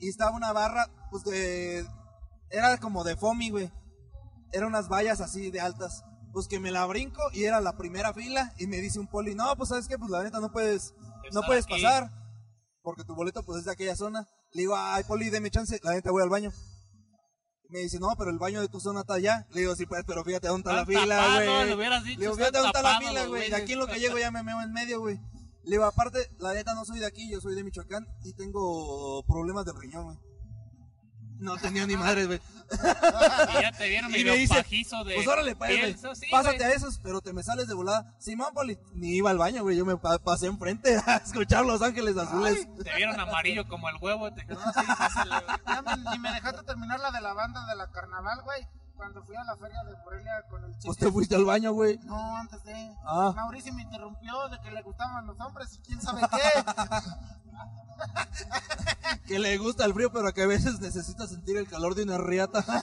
[0.00, 1.86] Y estaba una barra, pues de...
[2.50, 3.72] Era como de foamy, güey.
[4.52, 6.04] Eran unas vallas así de altas.
[6.32, 8.52] Pues que me la brinco y era la primera fila.
[8.58, 10.94] Y me dice un poli, no, pues sabes qué, pues la neta no puedes,
[11.32, 11.82] no puedes aquí.
[11.82, 12.10] pasar.
[12.86, 14.28] Porque tu boleto pues es de aquella zona.
[14.52, 16.52] Le digo, ay, poli, deme chance, la neta voy al baño.
[17.68, 19.44] Me dice, no, pero el baño de tu zona está allá.
[19.50, 21.88] Le digo, sí, pues, pero fíjate dónde está la Están fila, güey.
[21.88, 23.50] le digo, fíjate dónde está la fila, güey.
[23.50, 25.16] De aquí en lo que llego ya me meo en medio, güey.
[25.64, 29.24] Le digo, aparte, la neta no soy de aquí, yo soy de Michoacán y tengo
[29.26, 30.18] problemas de riñón, güey.
[31.38, 32.40] No tenía ni madre, güey.
[32.72, 35.14] Y ya te vieron Y me medio dice, pajizo de.
[35.16, 35.80] Pues órale, pues, güey.
[35.92, 36.70] pienso, sí, Pásate güey.
[36.70, 38.14] a esos, pero te me sales de volada.
[38.18, 39.76] Simón Poli, ni iba al baño, güey.
[39.76, 42.66] Yo me pa- pasé enfrente a escuchar Los Ángeles Azules.
[42.82, 44.32] Te vieron amarillo como el huevo.
[44.32, 44.80] Te no, sí,
[46.12, 48.66] ni me dejaste terminar la de la banda de la carnaval, güey.
[48.96, 50.94] Cuando fui a la feria de Morelia con el chico.
[50.94, 51.98] Te fuiste al baño, güey.
[51.98, 52.96] No, antes de.
[53.04, 53.32] Ah.
[53.34, 56.64] Mauricio me interrumpió de que le gustaban los hombres y quién sabe qué.
[59.26, 62.18] Que le gusta el frío, pero que a veces necesita sentir el calor de una
[62.18, 62.64] riata.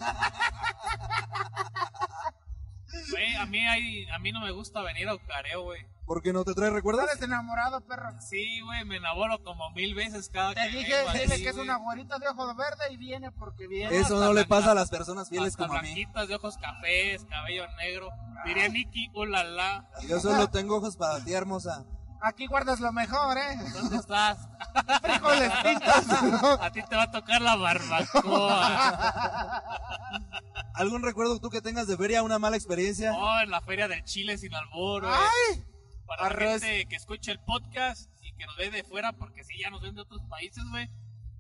[3.12, 5.86] Güey, a mí, hay, a mí no me gusta venir a Ucareo, güey.
[6.06, 7.06] ¿Por qué no te trae recuerdos?
[7.06, 8.10] Eres enamorado, perro.
[8.22, 11.50] Sí, güey, me enamoro como mil veces cada Te que dije, vengo dile aquí, que
[11.50, 11.68] es güey.
[11.68, 13.96] una güerita de ojos verde y viene porque viene.
[13.96, 15.94] Eso hasta no le pasa a las personas fieles Hasta como a mí.
[15.94, 18.10] blanquitas de ojos cafés, cabello negro.
[18.46, 19.88] Diría Nicky, ulala.
[20.08, 21.86] Yo solo tengo ojos para ti, hermosa.
[22.24, 23.58] Aquí guardas lo mejor, ¿eh?
[23.74, 24.48] ¿Dónde estás?
[25.02, 26.10] Frijoles pintos.
[26.62, 29.62] A ti te va a tocar la barbacoa.
[30.74, 33.12] ¿Algún recuerdo tú que tengas de feria, una mala experiencia?
[33.14, 35.14] Oh, en la feria del Chile sin albur, güey.
[35.14, 35.66] ¡Ay!
[36.06, 39.60] Para la gente que escuche el podcast y que nos ve de fuera, porque sí,
[39.60, 40.88] ya nos ven de otros países, güey.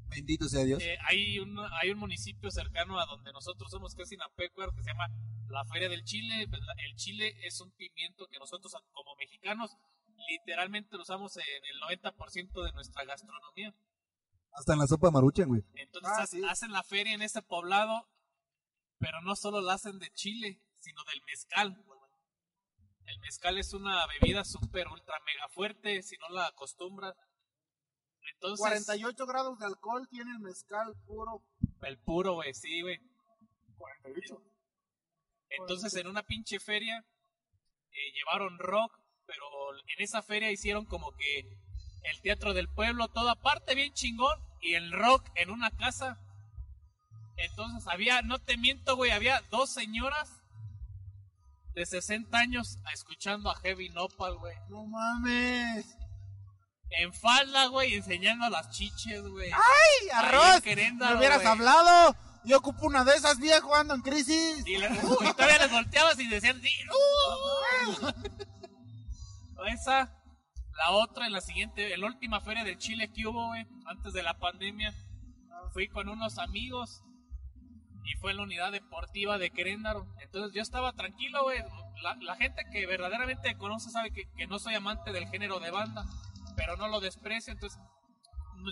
[0.10, 0.84] Bendito sea Dios.
[0.84, 4.84] Eh, hay, un, hay un municipio cercano a donde nosotros somos, que es Sinapecuaro, que
[4.84, 5.08] se llama
[5.48, 6.46] la Feria del Chile.
[6.50, 9.78] Pues, El chile es un pimiento que nosotros, como mexicanos,
[10.30, 13.74] literalmente lo usamos en el 90% de nuestra gastronomía.
[14.52, 15.64] Hasta en la sopa maruchan, güey.
[15.76, 16.42] Entonces Ah, ha- sí.
[16.48, 18.08] hacen la feria en ese poblado,
[19.00, 21.84] pero no solo la hacen de chile, sino del mezcal.
[23.06, 27.16] El mezcal es una bebida súper ultra mega fuerte, si no la acostumbras.
[28.36, 31.44] Entonces, 48 grados de alcohol tiene el mezcal puro.
[31.82, 32.98] el puro, güey, sí, güey.
[33.78, 34.42] 48.
[35.50, 37.06] Entonces en una pinche feria
[37.92, 38.98] eh, llevaron rock,
[39.34, 39.48] pero
[39.96, 41.40] en esa feria hicieron como que
[42.04, 46.20] el teatro del pueblo, toda parte bien chingón, y el rock en una casa.
[47.38, 50.30] Entonces había, no te miento, güey, había dos señoras
[51.74, 54.56] de 60 años escuchando a Heavy Nopal, güey.
[54.70, 55.98] No mames.
[56.92, 59.52] En falda, güey, enseñando las chiches, güey.
[59.52, 60.64] ¡Ay, arroz!
[60.64, 62.16] Me hubieras hablado.
[62.46, 64.64] Yo ocupo una de esas, viejo, ando en crisis.
[64.68, 68.12] Y, todavía les volteabas y decían, ¡uh!
[69.66, 70.14] Esa,
[70.78, 74.14] la otra, en la siguiente, en la última feria del Chile que hubo, güey, antes
[74.14, 74.94] de la pandemia,
[75.72, 77.04] fui con unos amigos
[78.06, 80.08] y fue en la unidad deportiva de Queréndaro.
[80.20, 81.60] Entonces yo estaba tranquilo, güey.
[82.22, 85.72] La, gente que verdaderamente me conoce sabe que, que no soy amante del género de
[85.72, 86.06] banda,
[86.58, 87.54] pero no lo desprecio.
[87.54, 87.80] Entonces,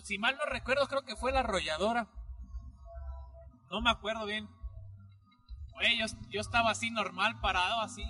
[0.04, 2.08] si mal no recuerdo, creo que fue la arrolladora.
[3.70, 4.50] No me acuerdo bien.
[5.74, 8.04] Güey, yo, yo estaba así normal, parado, así,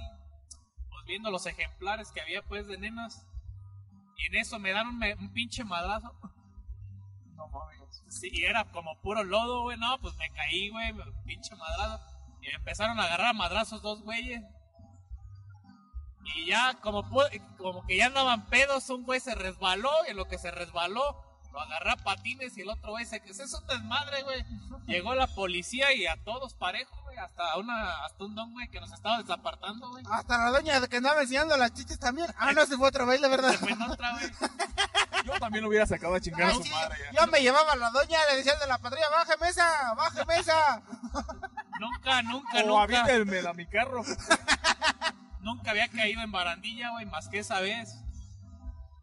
[1.02, 3.26] pues viendo los ejemplares que había pues de nenas.
[4.18, 6.14] Y en eso me dan un, pinche madrazo.
[7.36, 8.04] No mames.
[8.08, 9.78] Sí, y era como puro lodo, güey.
[9.78, 10.94] No, pues me caí, güey,
[11.26, 12.00] pinche madrazo.
[12.42, 14.44] Y me empezaron a agarrar a madrazos dos güeyes.
[16.36, 17.10] Y ya, como,
[17.58, 19.92] como que ya andaban pedos, un güey se resbaló.
[20.08, 21.18] Y en lo que se resbaló,
[21.52, 22.58] lo agarré a patines.
[22.58, 22.98] Y el otro.
[22.98, 24.46] Ese es un desmadre, güey.
[24.88, 27.18] Llegó la policía y a todos parejos, güey.
[27.18, 30.04] Hasta, una, hasta un don, güey, que nos estaba desapartando, güey.
[30.12, 32.28] Hasta la doña que andaba enseñando las chiches también.
[32.38, 33.52] Ah, no, se fue otro baile, ¿verdad?
[33.52, 34.32] Se fue en otra, güey.
[35.26, 37.22] Yo también lo hubiera sacado a chingar a su sí, madre ya.
[37.22, 40.82] Yo me llevaba a la doña, le decía de la patrulla, baje mesa, baje mesa.
[41.80, 42.84] Nunca, nunca, O nunca.
[42.84, 44.04] avítenme a mi carro.
[45.40, 47.98] Nunca había caído en barandilla, güey, más que esa vez.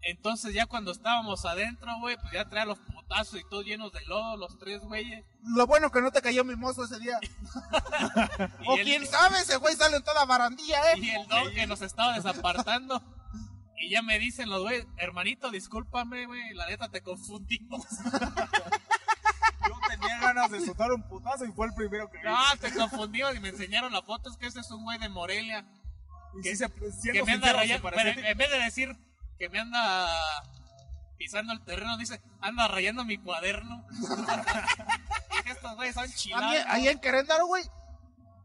[0.02, 4.00] Entonces ya cuando estábamos adentro, güey, pues ya traía los putazos y todos llenos de
[4.06, 5.24] lodo, los tres güeyes.
[5.42, 7.18] Lo bueno que no te cayó mi mozo ese día.
[8.62, 11.16] Y o el- quién sabe, ese güey sale en toda barandilla, Y ¿eh?
[11.20, 13.02] el don que nos estaba desapartando.
[13.80, 17.84] Y ya me dicen los güeyes, hermanito, discúlpame, güey, la neta te confundimos.
[19.68, 22.24] Yo tenía ganas de soltar un putazo y fue el primero que vi.
[22.24, 24.30] No, te confundieron y me enseñaron la foto.
[24.30, 25.64] Es que ese es un güey de Morelia.
[26.38, 27.90] Y que- sí se- Que me anda rayando.
[27.92, 28.96] en vez de decir
[29.38, 30.08] que me anda
[31.16, 33.84] pisando el terreno, dice, anda rayando mi cuaderno.
[33.90, 36.56] Dije, estos güeyes son chilangos.
[36.68, 37.64] ahí en Querétaro, güey,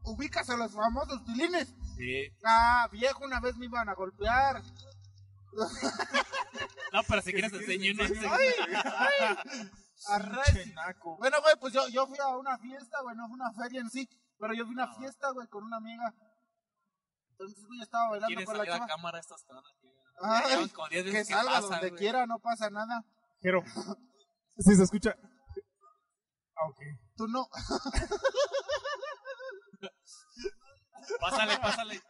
[0.03, 1.73] ubicas a los famosos tilines.
[1.97, 2.27] Sí.
[2.43, 4.61] Ah, viejo, una vez me iban a golpear.
[6.91, 8.03] No, pero si quieres te enseño uno.
[8.31, 8.47] Ay,
[8.83, 9.71] ay.
[10.09, 11.17] Arre- Che, naco.
[11.17, 13.89] Bueno, güey, pues yo, yo fui a una fiesta, güey, no fue una feria en
[13.89, 16.13] sí, pero yo fui a una fiesta, güey, con una amiga.
[17.31, 18.87] Entonces, güey, yo estaba bailando ¿Quieres con la salir a chava.
[18.87, 19.71] cámara estas cabronas?
[20.21, 21.99] Ay, Llevan como 10 que salga pasan, donde güey.
[21.99, 23.03] quiera, no pasa nada.
[23.41, 23.61] Pero,
[24.57, 25.15] si se escucha.
[26.55, 26.79] Ah, ok.
[27.17, 27.47] Tú no.
[31.19, 32.01] Pásale, pásale.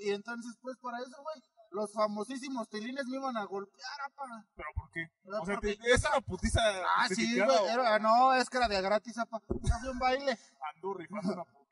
[0.00, 1.40] Y entonces, pues, para eso, güey,
[1.70, 4.24] los famosísimos tilines me iban a golpear, apa.
[4.56, 5.06] ¿Pero por qué?
[5.24, 6.60] O sea, te- ¿es una putiza
[6.96, 9.36] Ah, sí, güey, o era- no, es que era de gratis, apa.
[9.38, 10.36] A un baile.
[10.74, 11.65] Andú rifando una putiza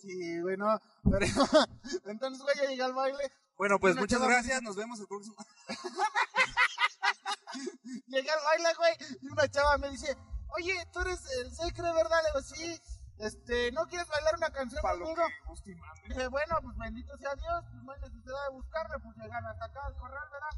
[0.00, 1.26] Sí, güey, no, pero
[2.06, 4.62] entonces, güey, yo llegué al baile, Bueno, pues muchas gracias.
[4.62, 5.36] Nos vemos el próximo.
[8.06, 10.16] llegué al baile, güey, y una chava me dice,
[10.56, 12.18] oye, tú eres el secre, ¿verdad?
[12.22, 12.80] Le digo, sí,
[13.18, 15.22] este, ¿no quieres bailar una canción Pa' lo conmigo?
[15.64, 15.74] que.
[16.08, 19.64] Dije, bueno, pues bendito sea Dios, pues no hay necesidad de buscarle, pues llegan hasta
[19.64, 20.50] acá al corral, ¿verdad?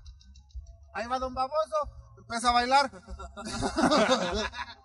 [0.94, 1.76] Ahí va Don Baboso,
[2.18, 2.90] empieza a bailar.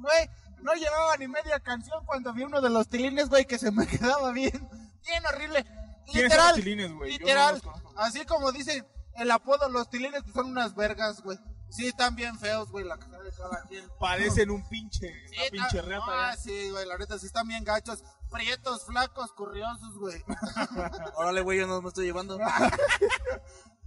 [0.00, 0.30] Güey,
[0.62, 3.86] no llevaba ni media canción cuando vi uno de los tilines, güey, que se me
[3.88, 4.68] quedaba bien,
[5.06, 5.64] bien horrible.
[5.64, 7.12] ¿Quiénes son los Literal, tilines, güey?
[7.12, 7.92] Yo no literal, conozco.
[7.96, 8.86] así como dicen
[9.16, 11.38] el apodo, los tilines pues, son unas vergas, güey.
[11.70, 13.88] Sí, están bien feos, güey, la cara de cada quien.
[14.00, 16.30] Parecen un pinche, Sí, una pinche reata.
[16.30, 18.02] Ah, sí, güey, la neta, sí están bien gachos.
[18.28, 20.24] Prietos, flacos, curiosos, güey.
[21.16, 22.38] Órale, güey, yo no me estoy llevando.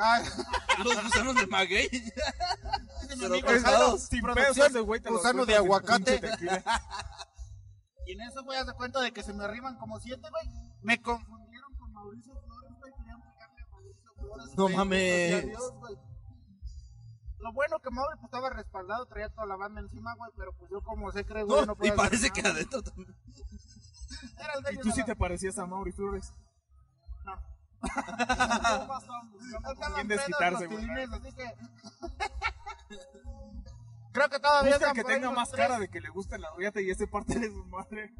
[0.00, 0.24] Ay,
[0.84, 1.88] Los gusanos de maguey.
[3.20, 6.20] Pero pesados, Sin pedos güey gusano de aguacate.
[8.06, 10.54] Y en eso, güey, haz de cuenta de que se me arriban como siete, güey.
[10.82, 12.92] Me confundieron con Mauricio Flores, güey.
[12.94, 14.54] Querían pegarle a Mauricio Flores.
[14.56, 15.46] No mames.
[15.46, 15.72] Dios.
[17.40, 20.70] Lo bueno que Mauri pues, estaba respaldado, traía toda la banda encima, güey, pero pues
[20.70, 23.14] yo como sé creo, güey, no, No, puedo y parece que adentro también.
[24.38, 26.32] Era el Y dueño tú de sí la- te parecías a Mauri Flores.
[27.24, 27.34] No.
[30.06, 30.78] Pedos desquitarse, los güey.
[30.80, 31.54] tilines, así que...
[34.12, 35.66] Creo que todavía Busca que tenga más tres.
[35.66, 38.12] cara de que le gusta la riata y ese parte de su madre.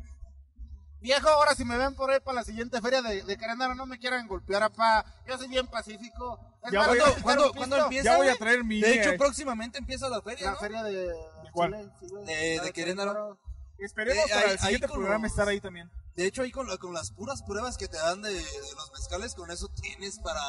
[1.00, 3.86] Viejo, ahora si me ven por ahí para la siguiente feria de, de Querétaro, no
[3.86, 5.04] me quieran golpear, apá.
[5.26, 6.38] Yo soy bien pacífico.
[6.64, 8.04] Es Ya voy a- ¿Cuándo, ¿cuándo empieza?
[8.10, 8.80] Ya voy a traer mi.
[8.80, 10.58] De hecho, eh, próximamente empieza la feria, La ¿no?
[10.58, 11.70] feria de, de cuál?
[12.00, 12.24] Chile.
[12.26, 13.38] De- La de Querétaro.
[13.78, 15.88] Esperemos Eh, para ahí- el siguiente programa los- estar ahí también.
[16.18, 18.90] De hecho, ahí con, la- con las puras pruebas que te dan de, de los
[18.92, 20.42] mezcales, con eso tienes para,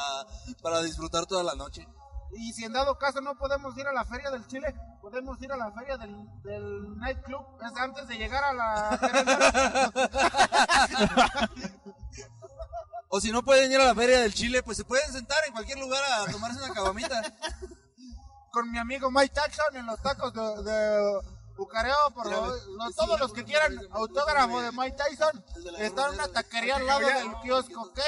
[0.62, 1.86] para disfrutar toda la noche.
[2.32, 5.52] Y si en dado caso no podemos ir a la feria del Chile, podemos ir
[5.52, 7.44] a la feria del, del nightclub.
[7.64, 8.98] Es antes de llegar a la.
[13.12, 15.52] O si no pueden ir a la feria del Chile, pues se pueden sentar en
[15.52, 17.20] cualquier lugar a tomarse una cabamita.
[18.52, 21.20] con mi amigo Mike Jackson en los tacos de, de
[21.60, 21.94] Bucareo.
[22.14, 22.56] Por lo-
[22.96, 24.72] todos los que quieran autógrafo de.
[24.72, 25.44] Mike Tyson,
[25.78, 28.00] está en una taquería al lado del kiosco, ¿ok?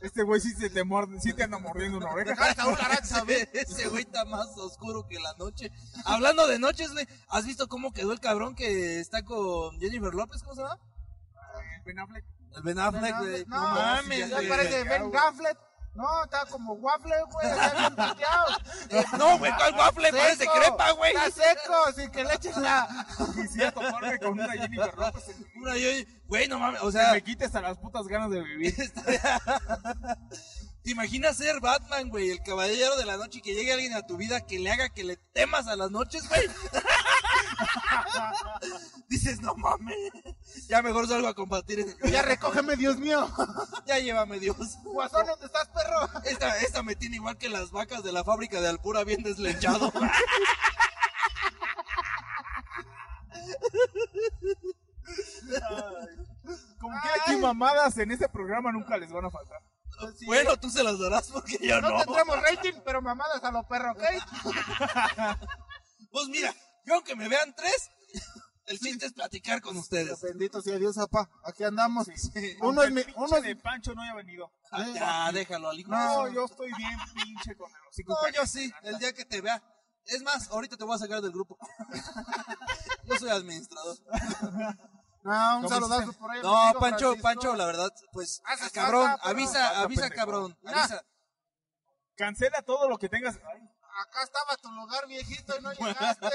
[0.00, 2.34] Este güey sí se te muerde, sí te anda mordiendo una oreja.
[3.52, 5.70] Ese güey está más oscuro que la noche.
[6.04, 10.42] Hablando de noches, güey, ¿has visto cómo quedó el cabrón que está con Jennifer López?
[10.42, 10.78] ¿Cómo se llama?
[11.84, 12.24] Ben Affleck.
[12.56, 13.44] El Ben Affleck, güey.
[13.46, 15.58] No, No mames, ya parece Ben Gafflet.
[15.94, 17.46] No, está como waffle, güey.
[17.50, 17.94] Está bien.
[18.90, 20.10] Eh, No, güey, ¿cuál waffle?
[20.10, 20.52] Parece Seco.
[20.54, 21.14] crepa, güey.
[21.14, 23.06] Está seco, sin que le eches la.
[23.34, 25.28] Quisiera toparme con una Jennifer López.
[25.28, 25.88] en- Una, yo,
[26.26, 28.74] güey, no mames, o Que sea, me quites a las putas ganas de vivir.
[30.82, 34.02] ¿te imaginas ser Batman, güey, el caballero de la noche y que llegue alguien a
[34.06, 36.42] tu vida que le haga que le temas a las noches, güey?
[39.08, 39.96] Dices, no mames,
[40.68, 41.80] ya mejor salgo a combatir.
[41.80, 43.28] en- Ya recógeme, Dios mío.
[43.86, 44.56] Ya llévame, Dios.
[44.84, 46.08] Guasón, ¿dónde estás, perro?
[46.24, 49.92] Esta, esta me tiene igual que las vacas de la fábrica de Alpura bien deslechado.
[56.80, 59.60] Como quiera aquí mamadas en este programa nunca les van a faltar.
[60.18, 60.26] Sí.
[60.26, 62.04] Bueno, tú se las darás porque yo no, no.
[62.04, 64.02] tendremos rating, pero mamadas a los perros, ¿ok?
[66.10, 66.52] Pues mira,
[66.84, 67.90] yo aunque me vean tres,
[68.66, 70.20] el chiste es platicar con ustedes.
[70.22, 71.30] Bendito sea Dios, papá.
[71.44, 72.06] Aquí andamos.
[72.60, 73.02] Uno es mi.
[73.16, 74.50] Uno de Pancho no haya venido.
[74.70, 75.90] Ah, ya, déjalo, al hijo.
[75.90, 78.12] No, yo estoy bien pinche con el hocico.
[78.12, 79.62] No, yo sí, el día que te vea.
[80.06, 81.56] Es más, ahorita te voy a sacar del grupo.
[83.04, 83.96] Yo soy administrador.
[85.24, 86.42] No, un ¿Cómo saludazo por ahí.
[86.42, 87.22] No, amigo Pancho, Francisco.
[87.22, 88.42] Pancho, la verdad, pues,
[88.74, 90.14] cabrón, avisa, avisa, pendejo.
[90.14, 90.80] cabrón, Mira.
[90.80, 91.02] avisa.
[92.14, 93.36] Cancela todo lo que tengas.
[93.36, 93.62] Ay,
[94.02, 96.28] Acá estaba tu lugar, viejito, y no llegaste.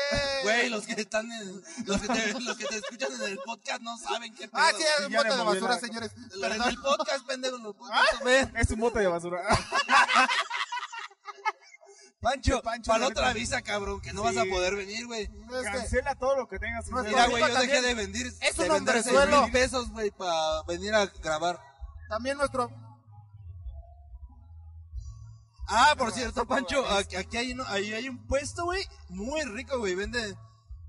[0.44, 3.82] Güey, los que están en, los que te, los que te escuchan en el podcast
[3.82, 4.62] no saben qué pedo.
[4.64, 6.12] Ah, sí, es ya un bote de basura, la- señores.
[6.40, 7.80] Pero en el podcast, pendejo, los Ah.
[7.80, 8.54] podcasts, ven.
[8.56, 9.42] es un bote de basura.
[12.22, 14.36] Pancho, Pancho, para la otra avisa, cabrón, que no Sí.
[14.36, 15.24] vas a poder venir, güey.
[15.24, 16.86] Es Cancela todo lo que tengas.
[16.90, 20.94] No, Mira, güey, yo dejé de vender, Es de un mil pesos, güey, para venir
[20.94, 21.62] a grabar.
[22.10, 22.70] También nuestro.
[25.70, 29.78] Ah, por cierto, Pancho, aquí aquí hay, uno- ahí hay un puesto, güey, muy rico,
[29.78, 29.94] güey.
[29.96, 30.36] Vende,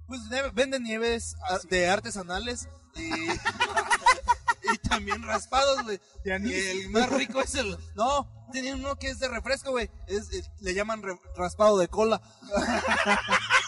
[0.06, 3.10] pues, nieve- vende nieves Ah, a- de artesanales y,
[4.72, 6.00] y también raspados, güey.
[6.24, 6.52] De anís.
[6.52, 7.76] Y el más rico es el...
[7.94, 9.90] No, tiene uno que es de refresco, güey.
[10.06, 12.20] Es, es- le llaman re- raspado de cola.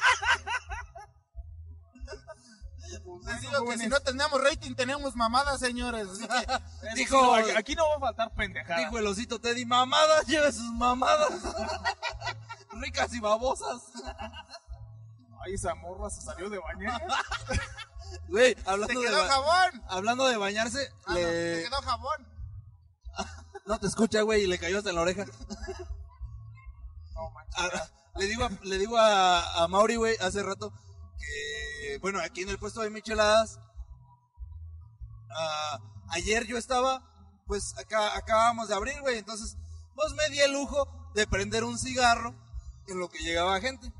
[3.25, 6.09] Les digo que si no tenemos rating, tenemos mamadas, señores.
[6.09, 8.81] Así que, Dijo, aquí, no va a faltar pendejada.
[8.81, 11.31] dijo el osito Teddy, mamadas, lleve sus mamadas.
[12.73, 13.83] Ricas y babosas.
[15.45, 17.03] Ay, esa morra se salió de bañar.
[18.29, 19.83] Güey, te hablando de, quedó ba- jabón.
[19.89, 21.57] hablando de bañarse, Ah, le...
[21.57, 22.29] te quedó jabón.
[23.67, 25.25] No te escucha, güey, y le cayó hasta en la oreja.
[27.15, 27.55] No, manches.
[27.57, 30.73] Ah, le digo, a, le digo a, a Mauri, güey, hace rato,
[31.19, 33.59] que, bueno, aquí en el puesto de micheladas,
[35.31, 35.79] ah,
[36.11, 37.03] ayer yo estaba,
[37.47, 39.57] pues acá acabamos de abrir, güey, entonces,
[39.95, 42.35] pues me di el lujo de prender un cigarro
[42.89, 43.93] en lo que llegaba gente.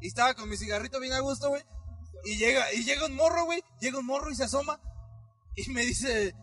[0.00, 1.64] Y estaba con mi cigarrito bien a gusto, güey,
[2.24, 4.80] y llega, y llega un morro, güey, llega un morro y se asoma,
[5.54, 6.34] y me dice,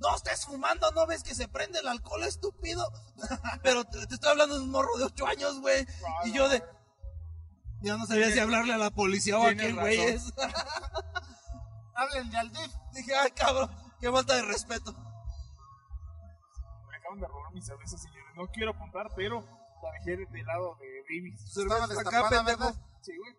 [0.00, 2.90] no estés fumando, no ves que se prende el alcohol, estúpido.
[3.62, 5.86] Pero te, te estoy hablando de un morro de 8 años, güey.
[6.24, 6.62] Y yo de.
[7.82, 10.32] Ya no sabía si hablarle a la policía o a quién, güey es.
[11.94, 12.72] Hablen de Aldif.
[12.92, 13.70] Dije, ay, cabrón,
[14.00, 14.92] qué falta de respeto.
[14.92, 18.34] Me acaban de robar mi cerveza, señores.
[18.36, 21.36] No quiero apuntar, pero la dejé de- del lado de Baby.
[21.38, 22.70] Cerveza acá, pendejo.
[23.00, 23.34] Sí, güey.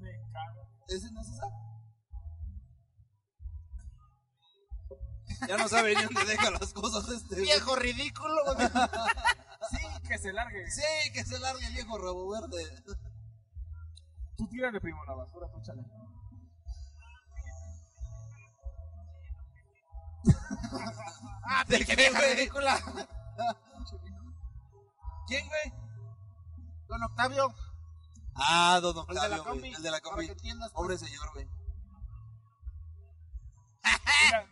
[0.00, 0.68] Me cago.
[0.88, 1.46] ¿Ese no es esa?
[5.48, 7.34] Ya no sabe ni dónde deja las cosas este.
[7.34, 7.46] güey.
[7.46, 8.34] Viejo ridículo.
[9.70, 9.78] Sí,
[10.08, 10.70] que se largue.
[10.70, 12.82] Sí, que se largue el viejo rabo verde.
[14.36, 15.82] Tú tírale, primo, la basura, tú échale.
[21.44, 22.34] ah, ¿De qué, vieja güey?
[22.34, 22.78] ridícula.
[25.26, 25.72] ¿Quién, güey?
[26.88, 27.54] Don Octavio.
[28.34, 29.74] Ah, don El de la Octavio, güey.
[29.74, 30.26] El de la combi.
[30.26, 30.70] entiendas.
[30.72, 31.48] Pobre señor, güey.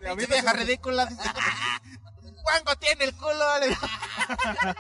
[0.01, 1.07] Mira, a mí vieja ridícula.
[1.07, 1.23] dice.
[2.43, 3.45] Juanco tiene el culo.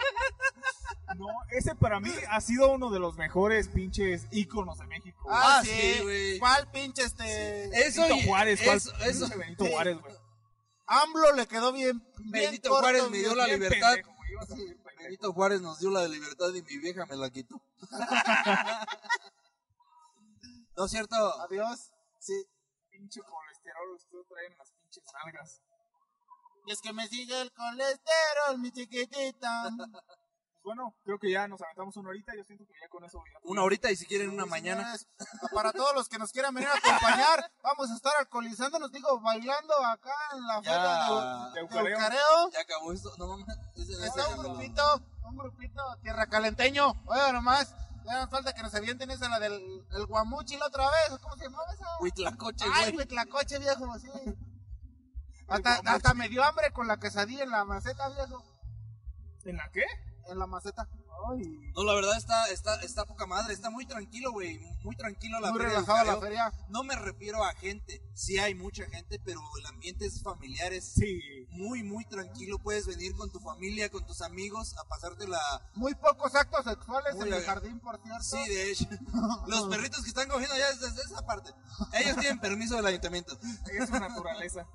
[1.16, 5.22] No, ese para mí ha sido uno de los mejores pinches íconos de México.
[5.24, 5.36] güey.
[5.36, 6.38] Ah, Ah, sí, sí, güey.
[6.38, 7.64] ¿Cuál pinche este?
[7.86, 8.76] Eso Benito y- Juárez, ¿cuál?
[8.76, 9.20] eso, eso.
[9.24, 9.70] Pinche Benito Sí.
[9.72, 10.14] Juárez, güey.
[10.86, 11.98] AMLO le quedó bien.
[12.18, 13.92] bien Benito corto, Juárez me dio la Bien libertad.
[13.94, 15.02] pendejo, güey, ibas a decir pendejo.
[15.04, 17.60] Benito Juárez nos dio la libertad y mi vieja me la quitó.
[20.76, 21.16] ¿No es cierto?
[21.42, 21.90] Adiós.
[22.18, 22.44] Sí.
[22.90, 25.60] Pinche colesterol, usted trae en las pinches nalgas.
[26.66, 29.70] Y es que me sigue el colesterol, mi chiquitita.
[30.74, 32.32] Bueno, creo que ya nos aventamos una horita.
[32.36, 33.18] Yo siento que ya con eso.
[33.32, 34.82] ya- Una horita y si quieren una mañana.
[34.96, 35.08] Señores,
[35.52, 39.74] Para todos los que nos quieran venir a acompañar, vamos a estar alcoholizándonos, digo, bailando
[39.86, 40.72] acá en la Ya.
[41.54, 42.50] de, De de Eucareo.
[42.52, 43.10] Ya acabó esto.
[43.18, 43.46] No mames.
[43.76, 44.82] Está un grupito,
[45.24, 46.92] un grupito tierra calenteño.
[47.06, 50.84] Oiga nomás, ya nos falta que nos avienten esa, la del el guamuchi la otra
[50.86, 51.18] vez.
[51.20, 51.86] ¿Cómo se llamaba esa?
[52.00, 52.98] Huitlacoche, Ay, güey.
[52.98, 54.08] huitlacoche, viejo, sí.
[55.48, 58.44] Hasta, hasta me dio hambre con la quesadilla en la maceta, viejo.
[59.44, 59.84] ¿En la qué?
[60.28, 60.88] En la maceta.
[61.30, 61.42] Ay.
[61.74, 63.52] No, la verdad está, está, está poca madre.
[63.52, 64.58] Está muy tranquilo, güey.
[64.82, 66.52] Muy tranquilo la Muy feria relajada la feria.
[66.68, 68.02] No me refiero a gente.
[68.14, 70.72] Sí hay mucha gente, pero el ambiente es familiar.
[70.72, 71.20] Es Sí.
[71.50, 72.58] muy, muy tranquilo.
[72.58, 75.38] Puedes venir con tu familia, con tus amigos, a pasártela
[75.74, 78.22] Muy pocos actos sexuales Muy en el jardín, por cierto.
[78.22, 78.86] Sí, de hecho.
[79.46, 81.50] Los perritos que están cogiendo ya es desde esa parte.
[81.92, 83.38] Ellos tienen permiso del ayuntamiento.
[83.72, 84.66] Es su naturaleza.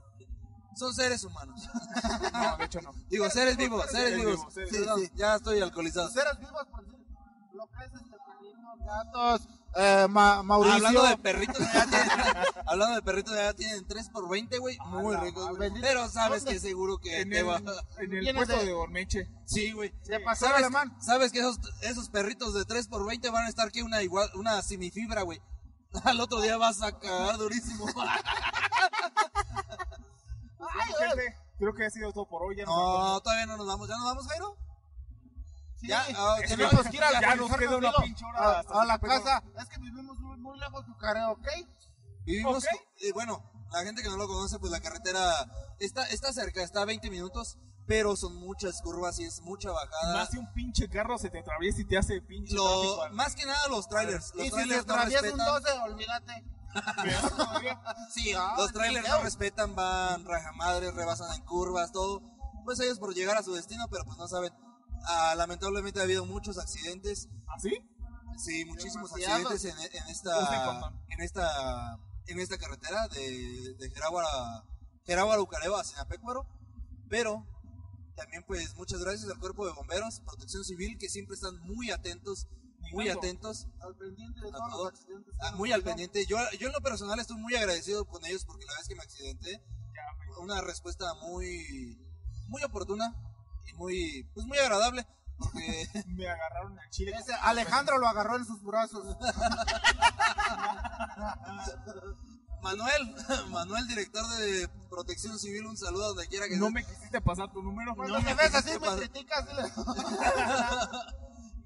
[0.76, 1.69] Son seres humanos.
[2.34, 2.91] No, de hecho no.
[3.09, 4.36] Digo, seres vivos, seres Seres vivos.
[4.39, 4.99] vivos, seres Sí, vivos.
[5.01, 6.09] sí, ya estoy alcoholizado.
[6.09, 7.05] Seres vivos, por decir.
[7.53, 9.47] Lo que es este perritos, gatos,
[9.78, 10.76] eh, Ma- Mauricio.
[10.76, 12.09] Hablando de perritos, ya tienen,
[12.67, 14.78] hablando de perritos, ya tienen 3 por 20, güey.
[14.88, 15.71] Muy la ricos, güey.
[15.80, 16.59] Pero sabes ¿Dónde?
[16.59, 17.57] que seguro que En te el, va.
[17.99, 19.30] en el puesto de- de Ormeche.
[19.45, 19.91] Sí, güey.
[20.26, 20.95] Paseo ¿Sabes, alemán.
[21.01, 24.30] sabes que esos, esos perritos de 3 por 20 van a estar que una igual,
[24.36, 25.41] una semifibra, güey.
[26.03, 27.86] Al otro día vas a cagar durísimo.
[30.76, 32.55] Bueno, gente, creo que ha sido todo por hoy.
[32.57, 33.88] Ya No, todavía no nos vamos.
[33.89, 34.57] ¿Ya nos vamos, Jairo?
[35.76, 36.05] Sí, Ya,
[36.47, 39.43] tenemos que ir a ya nos queda una pinche hora a, hasta a la casa.
[39.59, 41.47] Es que vivimos muy, muy lejos de Ucareo, ¿ok?
[42.26, 42.69] Vivimos, Ok.
[43.01, 45.32] eh, bueno, la gente que no lo conoce, pues la carretera
[45.80, 47.57] está, está cerca, está a 20 minutos,
[47.88, 50.13] pero son muchas curvas y es mucha bajada.
[50.15, 53.36] Más si un pinche carro se te atraviesa y te hace pinche Lo- tráfico más
[53.36, 54.34] que nada los trailers.
[54.34, 55.63] Los Y si trailers se no atraviesa un respetan.
[55.63, 56.45] 12, olvídate.
[58.11, 62.21] Sí, ah, Los trailers sí, no respetan, van rajamadres, rebasan en curvas, todo.
[62.63, 64.53] Pues ellos por llegar a su destino, pero pues no saben.
[65.07, 67.30] Ah, lamentablemente ha habido muchos accidentes.
[67.47, 67.71] ¿Así?
[68.38, 69.51] Sí, muchísimos Demasiados.
[69.53, 73.91] accidentes en, en sí, esta en esta en esta carretera de, de
[75.05, 76.47] Jeráguara Ucareo a Sinapecuaro,
[77.07, 77.45] pero
[78.15, 82.47] también pues muchas gracias al cuerpo de bomberos, Protección Civil que siempre están muy atentos,
[82.91, 84.83] muy atentos, Al pendiente de todos todo.
[84.86, 85.33] los accidentes.
[85.41, 86.25] ah, muy al pendiente.
[86.25, 89.03] Yo yo en lo personal estoy muy agradecido con ellos porque la vez que me
[89.03, 89.61] accidenté,
[90.39, 91.97] una respuesta muy
[92.47, 93.15] muy oportuna
[93.67, 95.05] y muy pues muy agradable
[95.38, 97.13] porque Me agarraron el chile.
[97.19, 99.05] Ese Alejandro lo agarró en sus brazos.
[102.61, 103.15] Manuel,
[103.49, 107.61] Manuel, director de Protección Civil, un saludo donde quiera que No me quisiste pasar tu
[107.61, 107.95] número.
[107.95, 109.45] Cuando No me ves así, me criticas.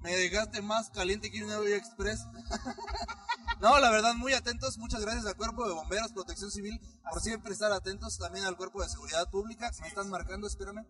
[0.02, 2.26] Me dejaste más caliente que un Evo Express.
[3.60, 4.78] No, la verdad, muy atentos.
[4.78, 6.80] Muchas gracias al Cuerpo de Bomberos, Protección Civil,
[7.10, 8.16] por siempre estar atentos.
[8.16, 9.70] También al Cuerpo de Seguridad Pública.
[9.82, 10.86] Me están marcando, espérame.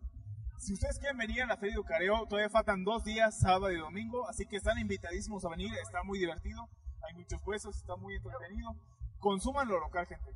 [0.56, 3.78] Si ustedes quieren venir a la Feria de Ucareo, todavía faltan dos días, sábado y
[3.78, 6.68] domingo, así que están invitadísimos a venir, está muy divertido,
[7.08, 8.76] hay muchos puestos, está muy entretenido.
[9.18, 10.30] Consuman lo local, gente.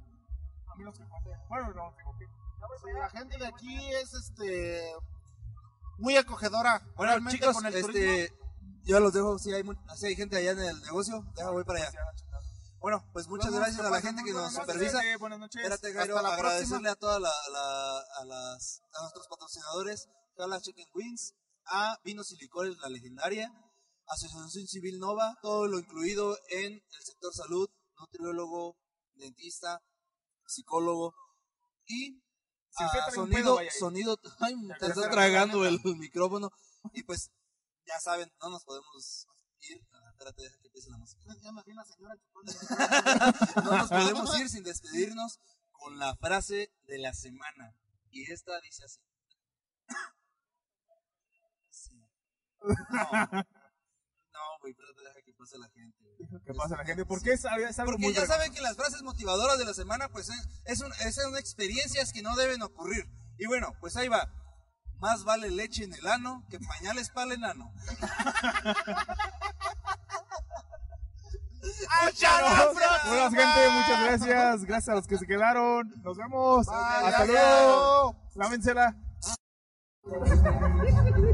[0.66, 1.04] A menos que.
[1.48, 2.24] Bueno, no, digo que.
[2.26, 4.92] Sí, La gente de aquí es este
[5.98, 6.82] muy acogedora.
[6.96, 8.32] Bueno, Realmente chicos, con el este,
[8.84, 9.38] yo los dejo.
[9.38, 9.62] Si hay,
[9.96, 11.92] si hay gente allá en el negocio, deja, voy para allá.
[12.80, 15.00] Bueno, pues muchas gracias a la gente que nos supervisa.
[15.00, 15.62] gente, Buenas noches.
[15.62, 16.90] Espérate, Jairo, agradecerle próxima.
[16.90, 21.34] a toda la, la- a, las, a nuestros patrocinadores, Cala Chicken Wings,
[21.66, 23.50] a Vinos y Licores La Legendaria,
[24.06, 27.68] Asociación Civil Nova, todo lo incluido en el sector salud,
[27.98, 28.76] nutriólogo,
[29.14, 29.80] dentista,
[30.46, 31.14] psicólogo
[31.86, 32.20] y
[32.70, 36.50] Si a sonido, pedo, sonido, ay, está está tragando el, micrófono
[36.92, 37.30] y pues
[37.86, 39.26] ya saben, no nos podemos
[39.60, 41.22] ir, ah, espérate, deja que empiece la música.
[41.42, 42.52] Ya me vi una señora chupando.
[43.64, 45.40] No nos podemos ir sin despedirnos
[45.72, 47.74] con la frase de la semana.
[48.10, 49.00] Y esta dice así.
[51.70, 51.96] Sí.
[52.62, 53.44] No,
[54.32, 55.98] No, güey, espérate, deja que pase la gente.
[56.02, 56.42] güey.
[56.44, 57.04] ¿Qué pasa la gente?
[57.04, 60.08] Porque es, es algo Porque muy ya saben que las frases motivadoras de la semana,
[60.08, 63.04] pues es, es, un- es son experiencias que no deben ocurrir.
[63.38, 64.30] Y bueno, pues ahí va.
[65.04, 67.70] Más vale leche en el ano que pañales para el enano.
[73.06, 74.64] Buenas gente, muchas gracias.
[74.64, 75.92] Gracias a los que se quedaron.
[76.02, 76.64] Nos vemos.
[76.64, 77.28] Bye, Hasta gracias.
[77.28, 78.16] luego.
[78.34, 78.96] Lávensela.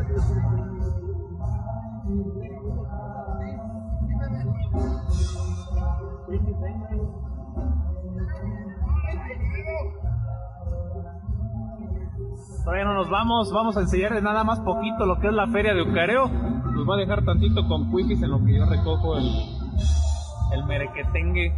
[12.65, 15.75] Todavía no nos vamos, vamos a enseñarles nada más poquito lo que es la feria
[15.75, 16.29] de Ucareo.
[16.29, 19.29] Nos va a dejar tantito con quickies en lo que yo recojo el,
[20.53, 21.55] el merequetengue.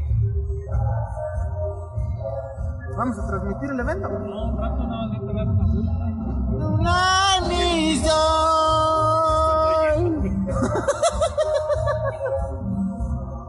[2.96, 4.09] Vamos a transmitir el evento.
[4.09, 5.92] No, un rato nada más ahorita dar una vuelta.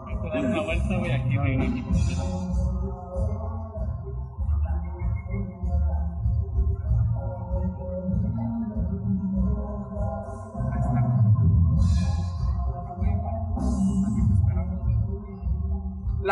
[0.07, 1.83] Hay que dar una vuelta, güey, aquí, güey, aquí.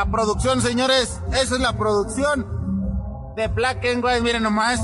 [0.02, 2.44] La producción, señores, esa es la producción
[3.36, 4.22] de Black and White.
[4.22, 4.82] Miren nomás,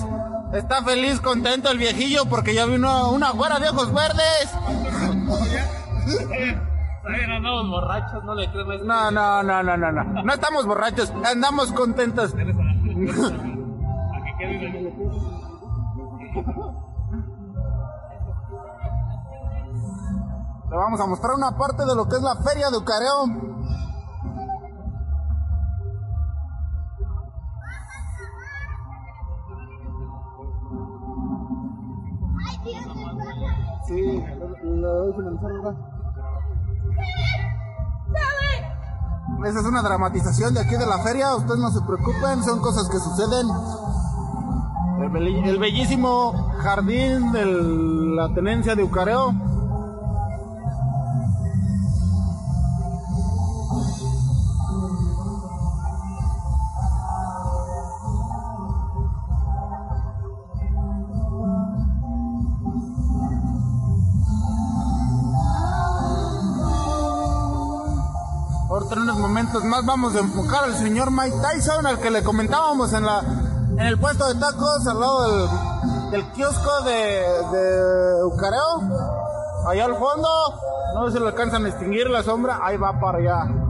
[0.53, 4.51] está feliz, contento el viejillo porque ya vino una güera de ojos verdes.
[7.01, 8.47] Saben, andamos borrachos, no le
[8.83, 10.03] No, no, no, no, no, no.
[10.21, 12.35] No estamos borrachos, andamos contentos.
[12.35, 12.53] Le
[20.69, 23.46] vamos a mostrar una parte de lo que es la feria de Ucareo.
[39.45, 42.89] Esa es una dramatización de aquí de la feria, ustedes no se preocupen, son cosas
[42.89, 43.47] que suceden.
[44.99, 47.45] El, bellísimo jardín de
[48.15, 49.33] la tenencia de Ucareo.
[69.63, 73.21] Más vamos a enfocar al señor Mike Tyson, al que le comentábamos en la
[73.77, 75.49] en el puesto de tacos al lado
[76.09, 77.21] del kiosco de,
[77.51, 78.81] de Ucareo,
[79.67, 80.27] allá al fondo,
[80.95, 83.66] no sé si lo alcanzan a distinguir la sombra, ahí va para allá.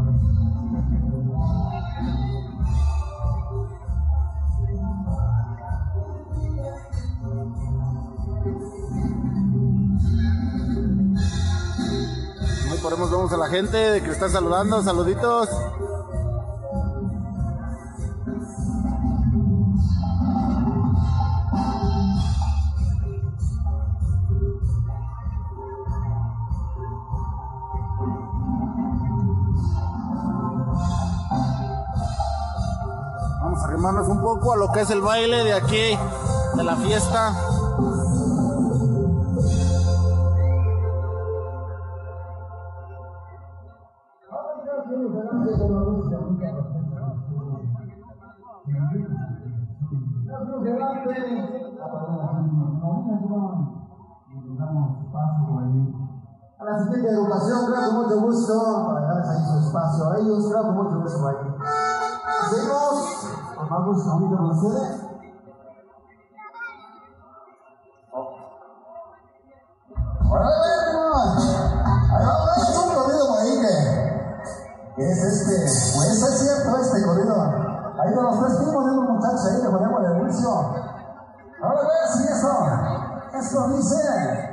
[12.77, 15.49] Ahí ponemos, vemos a la gente que está saludando, saluditos.
[33.41, 35.97] Vamos a arrimarnos un poco a lo que es el baile de aquí,
[36.53, 37.56] de la fiesta.
[56.88, 58.53] Siguiente educación, creo con mucho gusto,
[58.88, 61.35] para dejarles ahí su espacio a ellos, creo con mucho gusto por ahí.
[62.49, 62.95] Seguimos,
[63.57, 65.07] con más gusto, ahorita con ustedes.
[74.97, 75.55] Es un este,
[75.93, 77.35] pues es cierto este corrido.
[77.99, 80.49] Ahí de los tres primos de unos muchachos ahí que ponemos el juicio.
[81.61, 82.49] Ahora ve si eso,
[83.34, 84.46] eso dice.